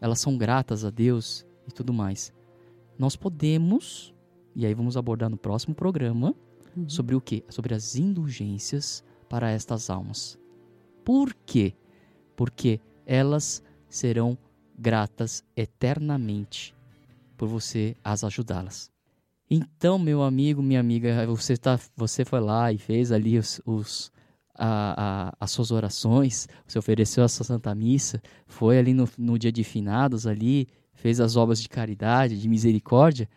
[0.00, 2.32] Elas são gratas a Deus e tudo mais.
[2.98, 4.13] Nós podemos,
[4.54, 6.34] e aí vamos abordar no próximo programa,
[6.76, 6.88] Uhum.
[6.88, 7.44] sobre o quê?
[7.48, 10.36] Sobre as indulgências para estas almas.
[11.04, 11.72] Por quê?
[12.34, 14.36] Porque elas serão
[14.76, 16.74] gratas eternamente
[17.36, 18.90] por você as ajudá-las.
[19.48, 24.10] Então, meu amigo, minha amiga, você, tá, você foi lá e fez ali os, os-
[24.56, 29.38] a- a- as suas orações, você ofereceu a sua Santa Missa, foi ali no, no
[29.38, 33.28] dia de finados ali, fez as obras de caridade, de misericórdia.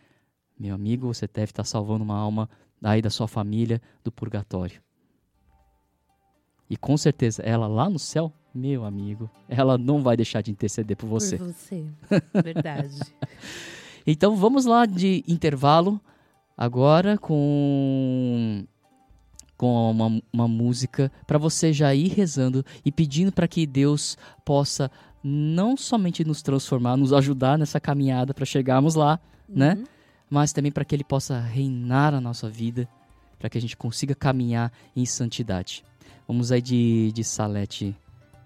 [0.58, 2.48] Meu amigo, você deve estar salvando uma alma
[2.82, 4.80] aí da sua família do purgatório.
[6.68, 10.96] E com certeza, ela lá no céu, meu amigo, ela não vai deixar de interceder
[10.96, 11.38] por você.
[11.38, 11.86] Por você.
[12.42, 12.98] Verdade.
[14.06, 16.00] Então vamos lá de intervalo
[16.56, 18.66] agora com
[19.56, 24.88] com uma, uma música para você já ir rezando e pedindo para que Deus possa
[25.22, 29.82] não somente nos transformar, nos ajudar nessa caminhada para chegarmos lá, né?
[30.30, 32.88] Mas também para que Ele possa reinar a nossa vida,
[33.38, 35.84] para que a gente consiga caminhar em santidade.
[36.26, 37.96] Vamos aí de, de Salete,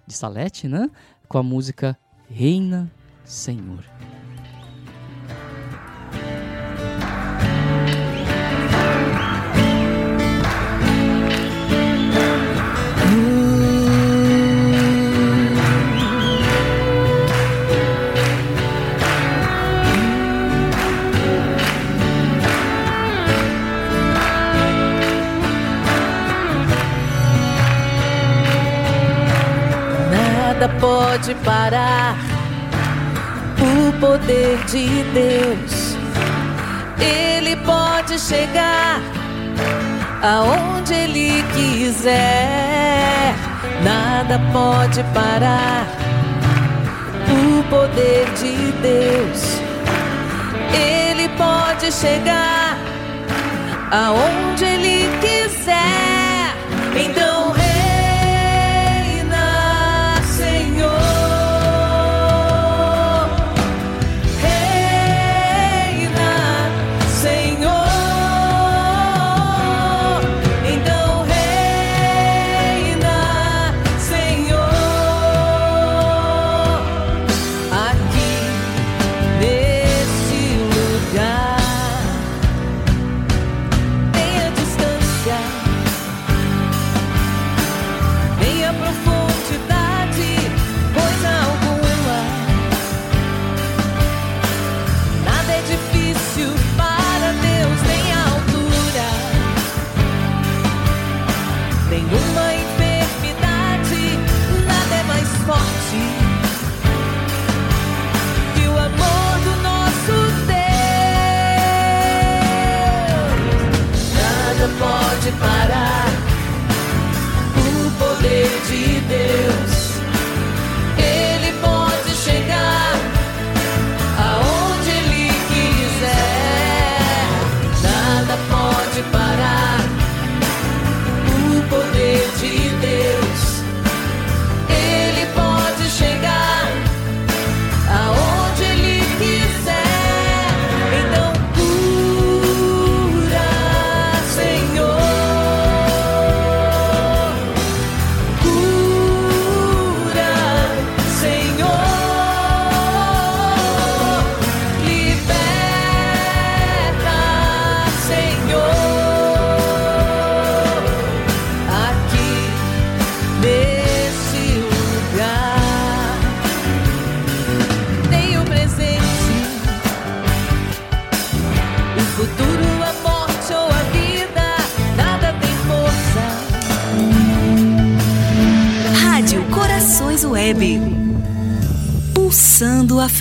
[0.06, 0.90] de Salete, né?
[1.28, 2.90] Com a música Reina
[3.24, 3.84] Senhor.
[30.62, 32.14] Nada pode parar
[33.58, 35.96] o poder de Deus.
[37.00, 39.00] Ele pode chegar
[40.22, 43.34] aonde Ele quiser.
[43.82, 45.84] Nada pode parar
[47.68, 49.60] poder de Deus.
[50.72, 52.78] Ele pode chegar
[53.90, 56.54] aonde Ele quiser.
[56.94, 57.31] Então,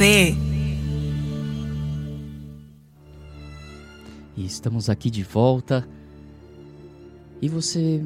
[0.02, 0.36] fé.
[4.36, 5.88] E estamos aqui de volta.
[7.40, 8.04] E você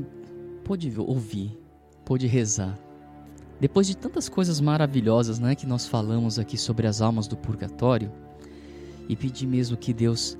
[0.65, 1.57] pode ouvir,
[2.03, 2.77] pode rezar.
[3.61, 8.11] Depois de tantas coisas maravilhosas, né, que nós falamos aqui sobre as almas do purgatório,
[9.07, 10.37] e pedir mesmo que Deus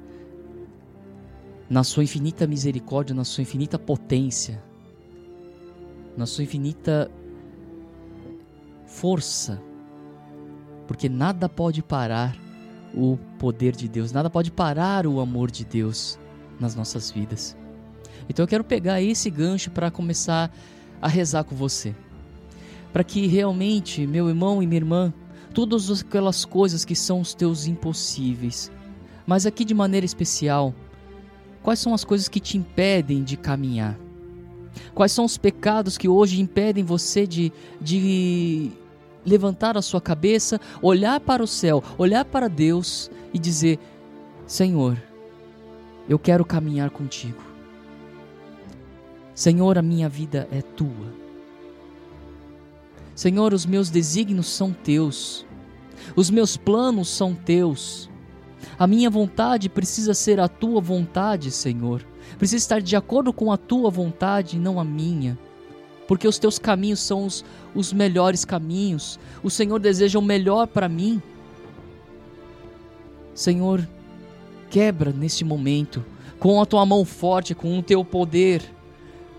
[1.69, 4.61] na sua infinita misericórdia, na sua infinita potência,
[6.17, 7.09] na sua infinita
[8.85, 9.61] força,
[10.87, 12.35] porque nada pode parar
[12.93, 16.17] o poder de Deus, nada pode parar o amor de Deus
[16.59, 17.55] nas nossas vidas.
[18.29, 20.51] Então eu quero pegar esse gancho para começar
[21.01, 21.95] a rezar com você.
[22.93, 25.13] Para que realmente, meu irmão e minha irmã,
[25.53, 28.71] todas aquelas coisas que são os teus impossíveis,
[29.27, 30.73] mas aqui de maneira especial,
[31.61, 33.97] quais são as coisas que te impedem de caminhar?
[34.93, 38.71] Quais são os pecados que hoje impedem você de, de
[39.25, 43.79] levantar a sua cabeça, olhar para o céu, olhar para Deus e dizer:
[44.45, 45.01] Senhor,
[46.07, 47.41] eu quero caminhar contigo.
[49.33, 51.13] Senhor, a minha vida é tua.
[53.15, 55.45] Senhor, os meus desígnios são teus.
[56.15, 58.09] Os meus planos são teus.
[58.77, 62.05] A minha vontade precisa ser a tua vontade, Senhor.
[62.37, 65.37] Precisa estar de acordo com a tua vontade e não a minha
[66.07, 67.43] porque os teus caminhos são os,
[67.73, 69.19] os melhores caminhos.
[69.43, 71.21] O Senhor deseja o melhor para mim.
[73.33, 73.87] Senhor,
[74.69, 76.03] quebra neste momento,
[76.39, 78.61] com a tua mão forte, com o teu poder,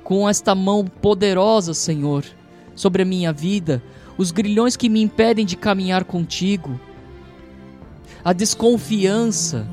[0.02, 2.24] com esta mão poderosa, Senhor,
[2.74, 3.82] sobre a minha vida,
[4.18, 6.78] os grilhões que me impedem de caminhar contigo,
[8.24, 9.66] a desconfiança.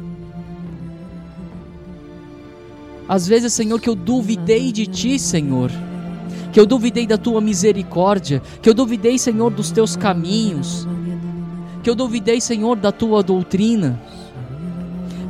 [3.07, 5.69] Às vezes, Senhor, que eu duvidei de ti, Senhor
[6.53, 10.87] que eu duvidei da tua misericórdia, que eu duvidei, Senhor, dos teus caminhos,
[11.81, 13.99] que eu duvidei, Senhor, da tua doutrina,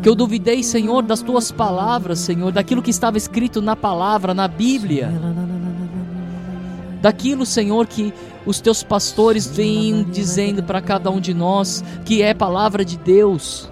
[0.04, 4.50] que eu duvidei, Senhor, das tuas palavras, Senhor, daquilo que estava escrito na palavra, na
[4.50, 5.10] Bíblia,
[7.02, 8.14] daquilo, Senhor, que
[8.46, 13.72] os teus pastores vêm dizendo para cada um de nós que é palavra de Deus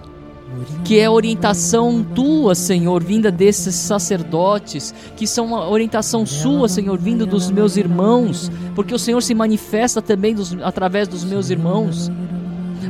[0.84, 7.49] que é orientação tua, Senhor, vinda desses sacerdotes, que são orientação sua, Senhor, vinda dos
[7.49, 12.12] meus irmãos, porque o Senhor se manifesta também dos, através dos meus irmãos,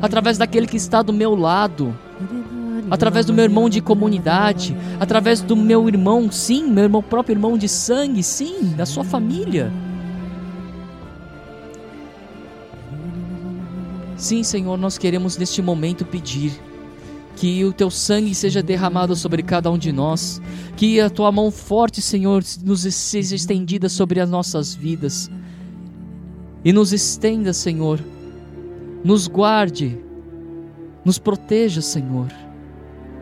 [0.01, 1.95] através daquele que está do meu lado,
[2.89, 7.57] através do meu irmão de comunidade, através do meu irmão, sim, meu irmão, próprio irmão
[7.57, 9.71] de sangue, sim, da sua família.
[14.17, 16.70] Sim, Senhor, nós queremos neste momento pedir
[17.41, 20.39] que o teu sangue seja derramado sobre cada um de nós,
[20.77, 25.27] que a tua mão forte, Senhor, nos seja estendida sobre as nossas vidas.
[26.63, 27.99] E nos estenda, Senhor,
[29.03, 29.97] nos guarde,
[31.03, 32.27] nos proteja, Senhor,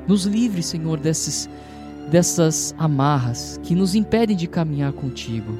[0.06, 1.50] nos livre, Senhor, desses,
[2.12, 5.58] dessas amarras que nos impedem de caminhar contigo.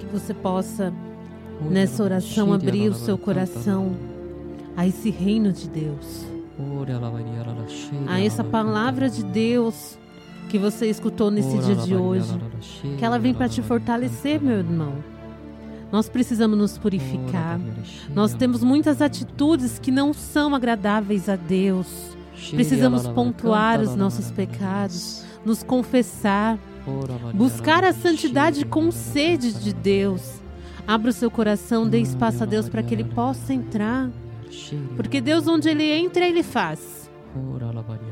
[0.00, 0.92] Que você possa,
[1.70, 4.17] nessa oração, abrir o seu coração
[4.78, 6.24] a esse reino de Deus,
[8.06, 9.98] a essa palavra de Deus
[10.48, 12.38] que você escutou nesse dia de hoje,
[12.96, 14.94] que ela vem para te fortalecer, meu irmão.
[15.90, 17.58] Nós precisamos nos purificar.
[18.14, 22.16] Nós temos muitas atitudes que não são agradáveis a Deus.
[22.52, 26.56] Precisamos pontuar os nossos pecados, nos confessar,
[27.34, 30.40] buscar a santidade com sede de Deus.
[30.86, 34.08] Abra o seu coração, dê espaço a Deus para que Ele possa entrar.
[34.96, 37.10] Porque Deus, onde Ele entra, Ele faz.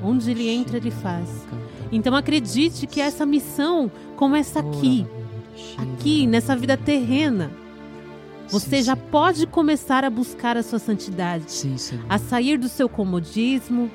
[0.03, 1.29] Onde Ele entra, Ele faz.
[1.91, 5.07] Então acredite que essa missão começa aqui.
[5.79, 7.51] Aqui, nessa vida terrena.
[8.49, 11.47] Você já pode começar a buscar a sua santidade.
[12.09, 13.91] A sair do seu comodismo,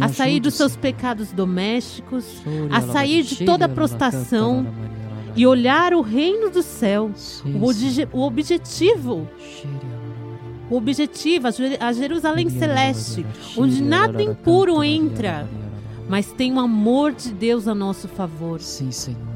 [0.00, 2.24] a sair dos seus pecados domésticos,
[2.70, 4.66] a sair de toda a prostração
[5.36, 7.10] e olhar o reino do céu.
[8.12, 9.28] O, objetivo
[10.72, 11.48] o objetivo,
[11.80, 13.26] a Jerusalém celeste,
[13.58, 15.46] onde nada impuro entra,
[16.08, 18.58] mas tem o amor de Deus a nosso favor.
[18.58, 19.31] Sim, Senhor.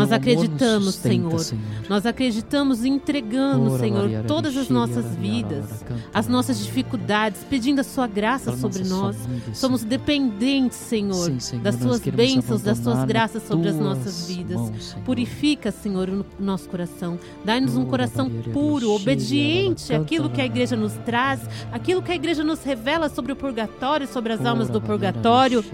[0.00, 1.40] Nós acreditamos, Senhor.
[1.40, 1.62] Senhor.
[1.88, 8.06] Nós acreditamos e entregamos, Senhor, todas as nossas vidas, as nossas dificuldades, pedindo a Sua
[8.06, 9.16] graça sobre nós.
[9.52, 11.30] Somos dependentes, Senhor,
[11.62, 14.96] das Suas bênçãos, das Suas graças sobre as nossas vidas.
[15.04, 17.18] Purifica, Senhor, o nosso coração.
[17.44, 21.40] Dai-nos um coração puro, obediente àquilo que a igreja nos traz,
[21.72, 25.64] aquilo que a igreja nos revela sobre o purgatório, sobre as almas do purgatório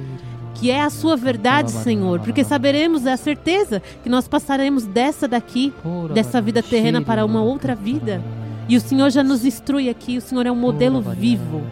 [0.59, 5.73] que é a sua verdade, Senhor, porque saberemos a certeza que nós passaremos dessa daqui,
[6.15, 8.23] dessa vida terrena para uma outra vida.
[8.69, 11.63] E o Senhor já nos instrui aqui, o Senhor é um modelo vivo.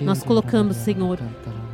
[0.00, 1.18] Nós colocamos, Senhor,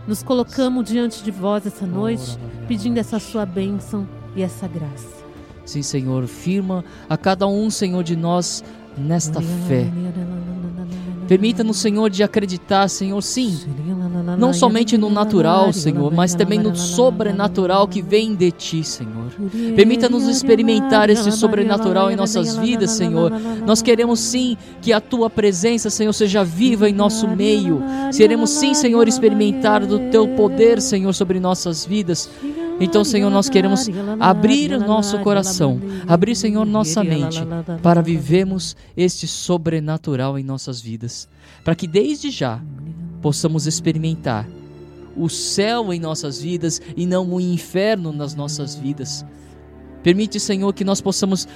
[0.08, 5.14] nos colocamos diante de vós essa noite, pedindo essa sua bênção e essa graça.
[5.64, 8.64] Sim, Senhor, firma a cada um, Senhor, de nós
[8.96, 9.86] nesta fé.
[11.28, 13.58] Permita-nos, Senhor, de acreditar, Senhor, sim,
[14.38, 19.32] não somente no natural, Senhor, mas também no sobrenatural que vem de Ti, Senhor.
[19.74, 23.32] Permita-nos experimentar esse sobrenatural em nossas vidas, Senhor.
[23.64, 27.82] Nós queremos sim que a Tua presença, Senhor, seja viva em nosso meio.
[28.16, 32.30] Queremos sim, Senhor, experimentar do Teu poder, Senhor, sobre nossas vidas.
[32.78, 33.88] Então, Senhor, nós queremos
[34.20, 37.40] abrir o nosso coração, abrir, Senhor, nossa mente,
[37.82, 41.28] para vivermos este sobrenatural em nossas vidas.
[41.64, 42.60] Para que desde já
[43.20, 44.48] possamos experimentar
[45.16, 49.24] o céu em nossas vidas e não o inferno nas nossas vidas.
[50.02, 51.48] Permite, Senhor, que nós possamos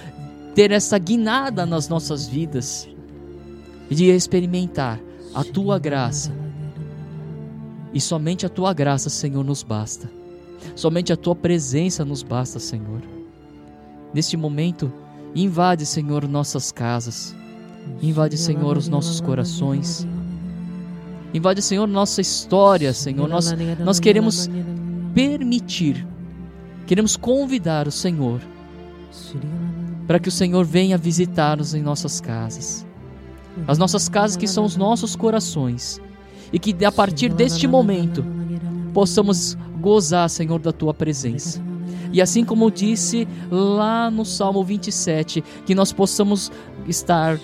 [0.55, 2.89] ter essa guinada nas nossas vidas
[3.91, 5.01] de experimentar
[5.35, 6.33] a tua graça.
[7.93, 10.11] E somente a tua graça, Senhor, nos basta.
[10.75, 13.03] Somente a tua presença nos basta, Senhor.
[14.15, 14.93] Neste momento,
[15.35, 17.35] invade, Senhor, nossas casas.
[18.01, 20.07] Invade, Senhor, os nossos corações.
[21.33, 23.29] Invade, Senhor, nossa história, Senhor.
[23.29, 24.49] Nós, nós queremos
[25.15, 26.07] permitir,
[26.87, 28.41] queremos convidar o Senhor
[30.07, 32.87] para que o Senhor venha visitar-nos em nossas casas.
[33.67, 36.01] As nossas casas que são os nossos corações.
[36.53, 38.25] E que a partir deste momento
[38.93, 41.63] possamos gozar, Senhor, da tua presença.
[42.13, 46.51] E assim como disse lá no Salmo 27, que nós possamos
[46.89, 47.39] estar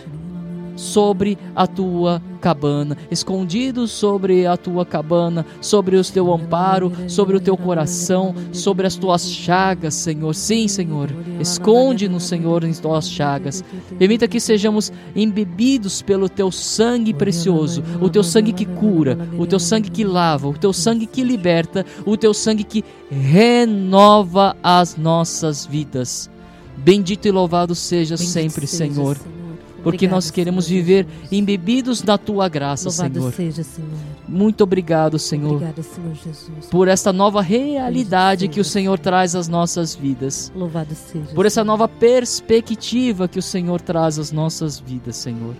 [0.76, 7.40] sobre a tua cabana, escondidos sobre a tua cabana, sobre o teu amparo, sobre o
[7.40, 10.34] teu coração, sobre as tuas chagas, Senhor.
[10.34, 11.08] Sim, Senhor,
[11.40, 13.64] esconde-nos, Senhor, em tuas chagas.
[13.98, 19.58] Permita que sejamos embebidos pelo teu sangue precioso, o teu sangue que cura, o teu
[19.58, 25.66] sangue que lava, o teu sangue que liberta, o teu sangue que renova as nossas
[25.66, 26.30] vidas.
[26.76, 29.16] Bendito e louvado seja Bendito sempre, seja, Senhor.
[29.16, 29.45] Senhor
[29.86, 33.32] porque nós queremos viver embebidos da tua graça, Senhor.
[33.32, 33.88] Seja, Senhor.
[34.28, 35.54] Muito obrigado, Senhor.
[35.54, 36.66] Obrigada, Senhor Jesus.
[36.68, 40.50] Por esta nova realidade que o Senhor traz às nossas vidas.
[40.56, 41.32] Louvado seja.
[41.32, 45.54] Por essa nova perspectiva que o Senhor traz às nossas vidas, Senhor.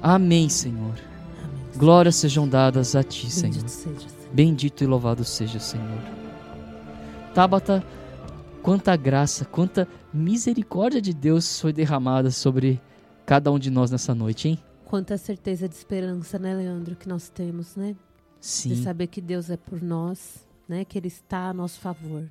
[0.00, 0.94] Amém, Senhor.
[1.42, 3.54] Amém, Glórias sejam dadas a ti, Senhor.
[3.54, 3.98] Seja, Senhor.
[4.32, 5.98] Bendito e louvado seja, Senhor.
[7.34, 7.84] Tabata,
[8.62, 12.80] quanta graça, quanta misericórdia de Deus foi derramada sobre
[13.28, 14.58] cada um de nós nessa noite, hein?
[14.86, 17.94] Quanta certeza de esperança, né, Leandro, que nós temos, né?
[18.40, 18.70] Sim.
[18.70, 20.82] De saber que Deus é por nós, né?
[20.82, 22.24] Que Ele está a nosso favor.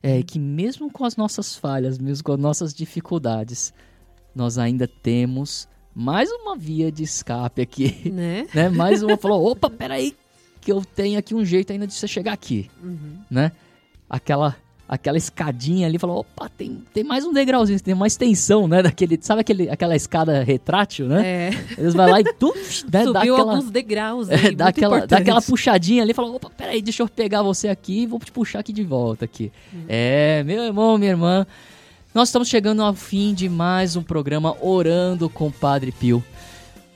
[0.00, 3.74] É que mesmo com as nossas falhas, mesmo com as nossas dificuldades,
[4.32, 8.46] nós ainda temos mais uma via de escape aqui, né?
[8.54, 8.68] né?
[8.68, 10.16] Mais uma falou, opa, peraí,
[10.60, 13.18] que eu tenho aqui um jeito ainda de você chegar aqui, Uhum.
[13.28, 13.50] né?
[14.08, 14.54] Aquela
[14.88, 18.82] aquela escadinha ali, falou, opa, tem, tem mais um degrauzinho, tem uma extensão, né?
[18.82, 21.26] Daquele, sabe aquele, aquela escada retrátil, né?
[21.26, 21.50] É.
[21.76, 24.78] Eles vão lá e tu, né, dá Subiu aquela, alguns degraus é, aí, dá, muito
[24.78, 28.06] aquela, dá aquela puxadinha ali e fala, opa, peraí, deixa eu pegar você aqui e
[28.06, 29.50] vou te puxar aqui de volta aqui.
[29.88, 31.46] É, meu irmão, minha irmã,
[32.14, 36.24] nós estamos chegando ao fim de mais um programa Orando com o Padre Pio.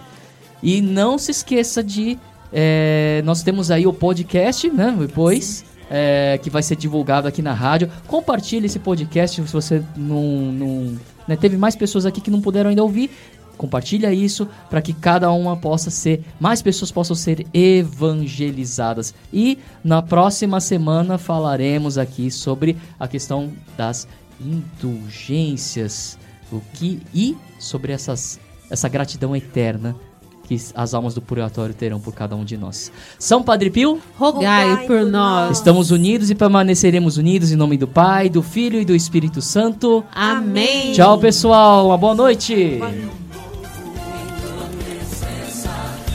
[0.62, 2.20] E não se esqueça de.
[2.52, 4.96] É, nós temos aí o podcast, né?
[4.98, 5.66] Depois.
[5.90, 7.90] é, que vai ser divulgado aqui na rádio.
[8.08, 10.24] Compartilhe esse podcast se você não.
[10.52, 13.10] não né, teve mais pessoas aqui que não puderam ainda ouvir.
[13.58, 19.14] Compartilha isso para que cada uma possa ser, mais pessoas possam ser evangelizadas.
[19.32, 24.08] E na próxima semana falaremos aqui sobre a questão das
[24.42, 26.18] indulgências,
[26.52, 28.40] o que e sobre essas
[28.70, 29.96] essa gratidão eterna
[30.46, 32.92] que as almas do purgatório terão por cada um de nós.
[33.20, 35.58] São Padre Pio, Rogai, Rogai por por nós.
[35.58, 40.04] estamos unidos e permaneceremos unidos em nome do Pai, do Filho e do Espírito Santo.
[40.14, 40.94] Amém.
[40.94, 41.88] Tchau, pessoal.
[41.88, 42.80] Uma boa noite.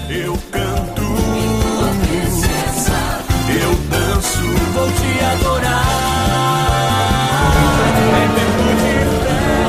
[0.09, 1.03] Eu canto,
[3.63, 4.43] eu danço,
[4.75, 5.91] vou te adorar.